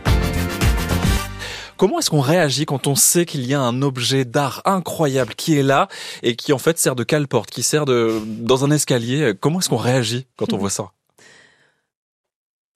[1.79, 5.59] Comment est-ce qu'on réagit quand on sait qu'il y a un objet d'art incroyable qui
[5.59, 5.89] est là
[6.23, 9.33] et qui en fait sert de cale-porte, qui sert de dans un escalier?
[9.41, 10.91] Comment est-ce qu'on réagit quand on voit ça?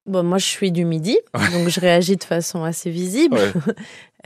[0.08, 1.18] Bon, moi, je suis du midi,
[1.52, 3.38] donc je réagis de façon assez visible.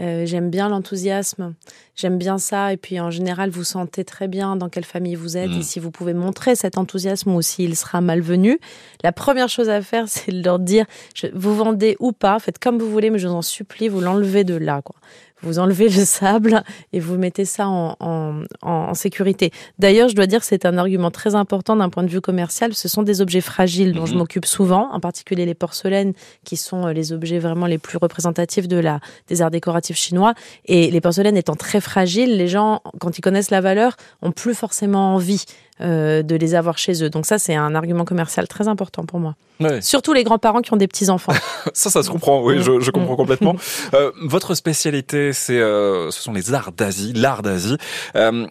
[0.01, 1.53] Euh, j'aime bien l'enthousiasme,
[1.97, 2.73] j'aime bien ça.
[2.73, 5.51] Et puis en général, vous sentez très bien dans quelle famille vous êtes.
[5.51, 5.63] Et mm.
[5.63, 8.59] si vous pouvez montrer cet enthousiasme ou s'il sera malvenu,
[9.03, 10.87] la première chose à faire, c'est de leur dire,
[11.35, 14.45] vous vendez ou pas, faites comme vous voulez, mais je vous en supplie, vous l'enlevez
[14.45, 14.81] de là.
[14.81, 14.97] Quoi
[15.43, 19.51] vous enlevez le sable et vous mettez ça en, en, en sécurité.
[19.79, 22.75] D'ailleurs, je dois dire que c'est un argument très important d'un point de vue commercial.
[22.75, 24.19] Ce sont des objets fragiles dont je mhm.
[24.19, 26.13] m'occupe souvent, en particulier les porcelaines,
[26.45, 30.35] qui sont euh, les objets vraiment les plus représentatifs de la, des arts décoratifs chinois.
[30.67, 34.55] Et les porcelaines étant très fragiles, les gens, quand ils connaissent la valeur, ont plus
[34.55, 35.45] forcément envie
[35.81, 37.09] euh, de les avoir chez eux.
[37.09, 39.37] Donc ça, c'est un argument commercial très important pour moi.
[39.81, 41.33] Surtout les grands-parents qui ont des petits-enfants.
[41.73, 43.57] ça, ça se comprend, oui, je, je comprends complètement.
[43.95, 47.77] Euh, votre spécialité, c'est, euh, ce sont les arts d'Asie, l'art d'Asie.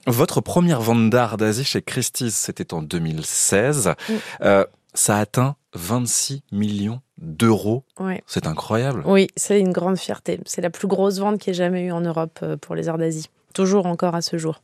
[0.08, 3.94] Votre première vente d'art d'Asie chez Christie's, c'était en 2016.
[4.42, 7.84] Euh, ça a atteint 26 millions d'euros.
[8.28, 9.04] C'est incroyable.
[9.06, 10.40] Oui, c'est une grande fierté.
[10.46, 12.98] C'est la plus grosse vente qu'il y ait jamais eu en Europe pour les arts
[12.98, 13.30] d'Asie.
[13.54, 14.62] Toujours encore à ce jour.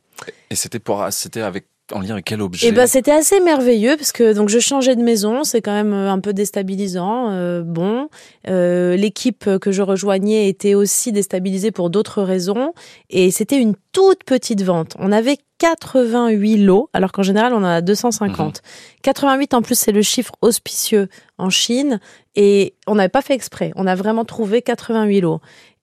[0.50, 3.96] Et c'était pour, c'était avec en lien avec quel objet Eh ben, c'était assez merveilleux
[3.96, 7.30] parce que donc je changeais de maison, c'est quand même un peu déstabilisant.
[7.30, 8.08] Euh, bon,
[8.48, 12.72] euh, l'équipe que je rejoignais était aussi déstabilisée pour d'autres raisons
[13.10, 14.96] et c'était une toute petite vente.
[14.98, 18.62] On avait 88 lots, alors qu'en général on en a 250.
[19.02, 21.08] 88 en plus c'est le chiffre auspicieux
[21.38, 22.00] en Chine
[22.36, 23.72] et on n'avait pas fait exprès.
[23.76, 25.40] On a vraiment trouvé 88 lots.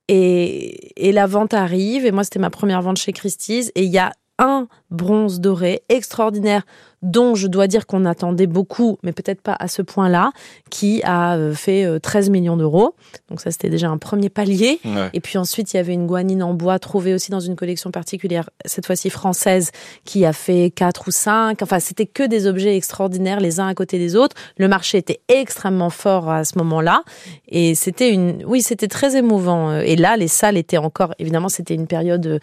[0.08, 3.92] Et, et la vente arrive, et moi c'était ma première vente chez Christie's, et il
[3.92, 6.64] y a un bronze doré extraordinaire
[7.06, 10.32] dont je dois dire qu'on attendait beaucoup, mais peut-être pas à ce point-là,
[10.72, 12.96] qui a euh, fait 13 euh, millions d'euros.
[13.30, 14.80] Donc ça, c'était déjà un premier palier.
[15.14, 17.92] Et puis ensuite, il y avait une guanine en bois trouvée aussi dans une collection
[17.92, 19.72] particulière, cette fois-ci française,
[20.04, 21.62] qui a fait 4 ou 5.
[21.62, 24.36] Enfin, c'était que des objets extraordinaires les uns à côté des autres.
[24.58, 27.04] Le marché était extrêmement fort à ce moment-là.
[27.50, 29.78] Et c'était une, oui, c'était très émouvant.
[29.78, 32.40] Et là, les salles étaient encore, évidemment, c'était une période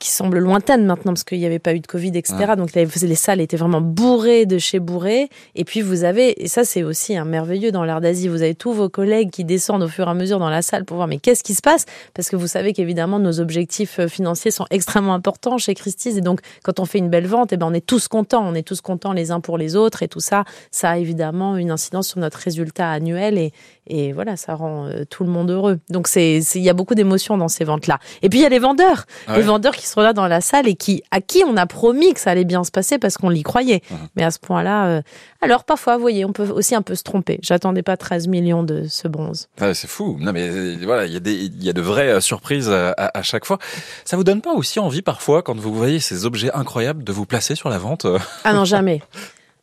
[0.00, 2.54] qui semble lointaine maintenant parce qu'il n'y avait pas eu de Covid, etc.
[2.56, 5.28] Donc les salles étaient vraiment bourrées de chez bourrées.
[5.54, 8.54] Et puis vous avez, et ça c'est aussi un merveilleux dans l'art d'Asie, vous avez
[8.54, 11.06] tous vos collègues qui descendent au fur et à mesure dans la salle pour voir
[11.06, 11.84] mais qu'est-ce qui se passe?
[12.14, 16.16] Parce que vous savez qu'évidemment nos objectifs euh, financiers sont extrêmement importants chez Christie's.
[16.16, 18.44] Et donc quand on fait une belle vente, et eh ben on est tous contents,
[18.44, 20.02] on est tous contents les uns pour les autres.
[20.02, 23.36] Et tout ça, ça a évidemment une incidence sur notre résultat annuel.
[23.36, 23.52] Et,
[23.86, 25.78] et voilà, ça rend euh, tout le monde heureux.
[25.90, 27.98] Donc c'est, il y a beaucoup d'émotions dans ces ventes-là.
[28.22, 30.68] Et puis il y a les vendeurs, ah les vendeurs qui là dans la salle
[30.68, 33.28] et qui, à qui on a promis que ça allait bien se passer parce qu'on
[33.28, 33.82] l'y croyait.
[33.90, 33.94] Mmh.
[34.16, 35.02] Mais à ce point-là, euh,
[35.40, 37.40] alors parfois, vous voyez, on peut aussi un peu se tromper.
[37.42, 39.48] J'attendais pas 13 millions de ce bronze.
[39.60, 40.16] Ah, c'est fou.
[40.20, 43.22] Non mais euh, voilà, il y a des, y a de vraies surprises à, à,
[43.22, 43.58] chaque fois.
[44.04, 47.26] Ça vous donne pas aussi envie parfois quand vous voyez ces objets incroyables de vous
[47.26, 48.06] placer sur la vente
[48.44, 49.02] Ah non, jamais.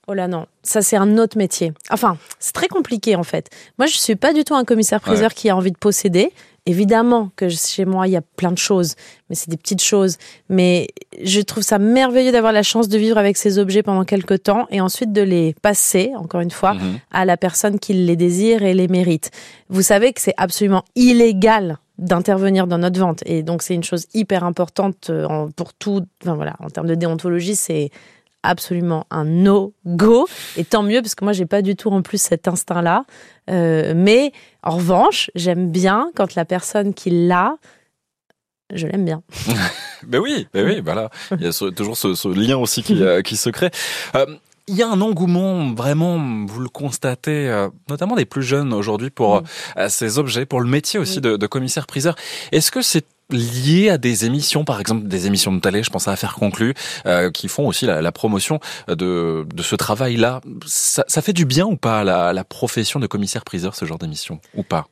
[0.10, 1.74] Oh là non, ça c'est un autre métier.
[1.92, 3.50] Enfin, c'est très compliqué en fait.
[3.78, 6.32] Moi, je suis pas du tout un commissaire-priseur qui a envie de posséder.
[6.68, 8.96] Évidemment que chez moi, il y a plein de choses,
[9.30, 10.18] mais c'est des petites choses.
[10.50, 10.90] Mais
[11.24, 14.68] je trouve ça merveilleux d'avoir la chance de vivre avec ces objets pendant quelques temps
[14.70, 17.00] et ensuite de les passer, encore une fois, mhm.
[17.12, 19.32] à la personne qui les désire et les mérite.
[19.70, 23.24] Vous savez que c'est absolument illégal d'intervenir dans notre vente.
[23.26, 26.06] Et donc, c'est une chose hyper importante euh, pour tout.
[26.22, 27.92] Enfin, voilà, en termes de déontologie, c'est
[28.44, 30.28] absolument un no-go.
[30.56, 33.06] Et tant mieux, parce que moi, j'ai pas du tout en plus cet instinct-là.
[33.50, 34.32] Euh, mais
[34.64, 37.56] en revanche, j'aime bien quand la personne qui l'a,
[38.74, 39.22] je l'aime bien.
[40.08, 41.10] ben oui, ben oui, voilà.
[41.32, 43.72] Il y a toujours ce, lien aussi qui, euh, qui se crée.
[44.16, 44.26] Euh,
[44.70, 49.42] il y a un engouement vraiment, vous le constatez, notamment des plus jeunes aujourd'hui pour
[49.88, 52.18] ces objets, pour le métier aussi de, de commissaire-priseur.
[52.52, 56.08] Est-ce que c'est lié à des émissions, par exemple des émissions de télé, je pense
[56.08, 56.74] à Affaires conclues,
[57.06, 60.42] euh, qui font aussi la, la promotion de, de ce travail-là.
[60.66, 63.98] Ça, ça, fait du bien ou pas à la, la profession de commissaire-priseur, ce genre
[63.98, 64.88] d'émission, ou pas?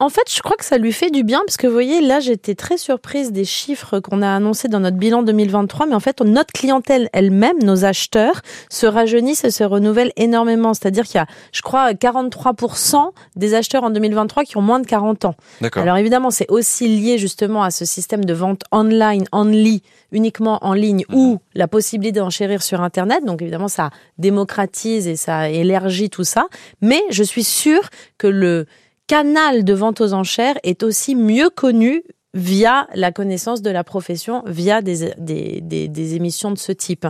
[0.00, 2.20] En fait, je crois que ça lui fait du bien parce que vous voyez, là,
[2.20, 5.86] j'étais très surprise des chiffres qu'on a annoncés dans notre bilan 2023.
[5.86, 8.40] Mais en fait, notre clientèle elle-même, nos acheteurs,
[8.70, 10.72] se rajeunissent et se renouvellent énormément.
[10.72, 14.86] C'est-à-dire qu'il y a, je crois, 43% des acheteurs en 2023 qui ont moins de
[14.86, 15.34] 40 ans.
[15.74, 19.82] Alors évidemment, c'est aussi lié justement à ce système de vente online, only,
[20.12, 21.16] uniquement en ligne, mhm.
[21.16, 23.24] ou la possibilité d'enchérir sur Internet.
[23.26, 26.46] Donc évidemment, ça démocratise et ça élargit tout ça.
[26.80, 28.66] Mais je suis sûre que le
[29.10, 34.44] canal de vente aux enchères est aussi mieux connu via la connaissance de la profession,
[34.46, 37.08] via des, des, émissions de ce type.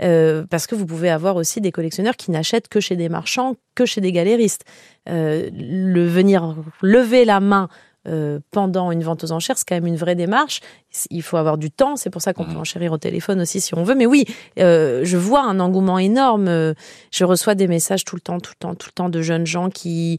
[0.00, 3.56] Euh, parce que vous pouvez avoir aussi des collectionneurs qui n'achètent que chez des marchands,
[3.74, 4.64] que chez des galéristes.
[5.10, 7.68] Euh, le venir lever la main
[8.08, 10.62] euh, pendant une vente aux enchères, c'est quand même une vraie démarche.
[11.10, 12.60] Il faut avoir du temps, c'est pour ça qu'on peut mmh.
[12.60, 13.94] enchérir au téléphone aussi si on veut.
[13.94, 14.24] Mais oui,
[14.56, 16.74] je vois un engouement énorme.
[17.10, 19.46] Je reçois des messages tout le temps, tout le temps, tout le temps de jeunes
[19.46, 20.16] gens qui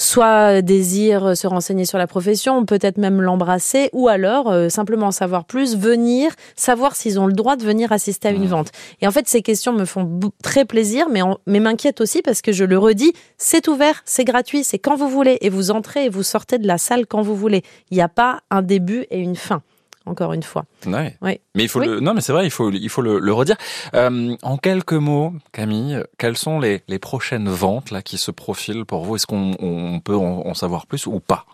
[0.00, 5.44] soit désirent se renseigner sur la profession, peut-être même l'embrasser, ou alors euh, simplement savoir
[5.44, 8.48] plus, venir, savoir s'ils ont le droit de venir assister à une mmh.
[8.48, 8.72] vente.
[9.02, 10.08] Et en fait, ces questions me font
[10.42, 14.64] très plaisir, mais, mais m'inquiètent aussi parce que je le redis, c'est ouvert, c'est gratuit,
[14.64, 17.36] c'est quand vous voulez, et vous entrez et vous sortez de la salle quand vous
[17.36, 17.62] voulez.
[17.90, 19.62] Il n'y a pas un début et une fin
[20.06, 20.64] encore une fois.
[20.86, 21.16] Ouais.
[21.22, 23.56] Mais il faut le, non, mais c'est vrai, il faut, il faut le, redire.
[23.94, 28.84] Euh, en quelques mots, Camille, quelles sont les, les prochaines ventes là qui se profilent
[28.84, 29.16] pour vous?
[29.16, 31.44] Est-ce qu'on peut en, savoir plus ou pas?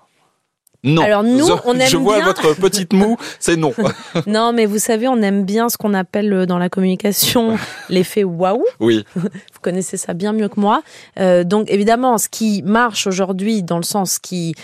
[0.86, 1.02] Non.
[1.02, 3.72] Alors nous, on aime Je vois votre petite moue, c'est non.
[4.26, 7.56] non, mais vous savez, on aime bien ce qu'on appelle euh, dans la communication
[7.88, 8.64] l'effet waouh.
[8.78, 9.04] Oui.
[9.16, 10.82] vous connaissez ça bien mieux que moi.
[11.18, 14.54] Euh, donc évidemment, ce qui marche aujourd'hui, dans le sens qui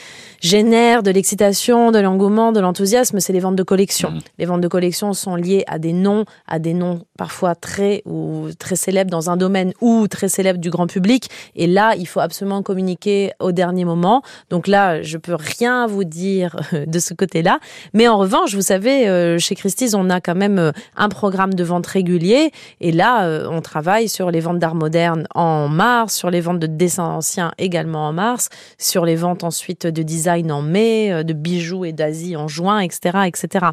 [0.41, 4.13] génère de l'excitation, de l'engouement, de l'enthousiasme, c'est les ventes de collection.
[4.13, 4.21] Mmh.
[4.39, 8.49] Les ventes de collection sont liées à des noms, à des noms parfois très ou
[8.59, 11.29] très célèbres dans un domaine ou très célèbres du grand public.
[11.57, 14.23] Et là, il faut absolument communiquer au dernier moment.
[14.51, 17.59] Donc là, je peux rien vous dire de ce côté-là.
[17.95, 21.87] Mais en revanche, vous savez, chez Christie's, on a quand même un programme de vente
[21.87, 22.51] régulier.
[22.81, 26.67] Et là, on travaille sur les ventes d'art moderne en mars, sur les ventes de
[26.67, 28.49] dessins anciens également en mars,
[28.79, 33.19] sur les ventes ensuite de design en mai, de bijoux et d'Asie en juin, etc.,
[33.27, 33.67] etc.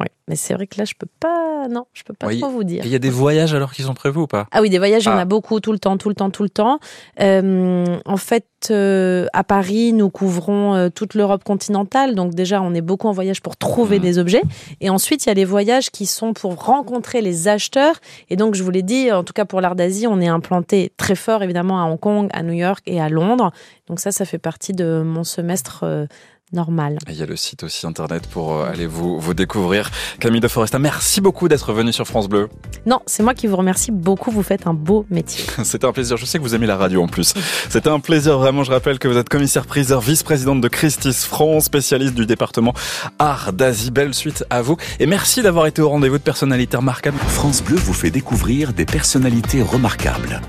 [0.00, 2.64] Oui, mais c'est vrai que là, je peux pas, non, je peux pas trop vous
[2.64, 2.84] dire.
[2.84, 4.46] Il y a des voyages alors qui sont prévus ou pas?
[4.50, 5.24] Ah oui, des voyages, il y en a ah.
[5.24, 6.78] beaucoup, tout le temps, tout le temps, tout le temps.
[7.20, 12.74] Euh, en fait, euh, à Paris, nous couvrons euh, toute l'Europe continentale, donc déjà, on
[12.74, 14.02] est beaucoup en voyage pour trouver mmh.
[14.02, 14.42] des objets.
[14.80, 17.96] Et ensuite, il y a les voyages qui sont pour rencontrer les acheteurs.
[18.28, 20.92] Et donc, je vous l'ai dit, en tout cas pour l'art d'Asie, on est implanté
[20.96, 23.50] très fort, évidemment, à Hong Kong, à New York et à Londres.
[23.88, 25.84] Donc ça, ça fait partie de mon semestre
[26.52, 26.98] normal.
[27.08, 29.90] il y a le site aussi internet pour euh, aller vous, vous découvrir.
[30.20, 32.48] Camille de Foresta, merci beaucoup d'être venue sur France Bleu.
[32.86, 34.30] Non, c'est moi qui vous remercie beaucoup.
[34.30, 35.44] Vous faites un beau métier.
[35.64, 36.16] C'était un plaisir.
[36.16, 37.34] Je sais que vous aimez la radio en plus.
[37.68, 38.64] C'était un plaisir vraiment.
[38.64, 42.74] Je rappelle que vous êtes commissaire priseur, vice-présidente de Christie's France, spécialiste du département
[43.18, 43.90] Art d'Asie.
[43.90, 44.76] Belle suite à vous.
[45.00, 47.18] Et merci d'avoir été au rendez-vous de personnalités remarquables.
[47.18, 50.40] France Bleu vous fait découvrir des personnalités remarquables.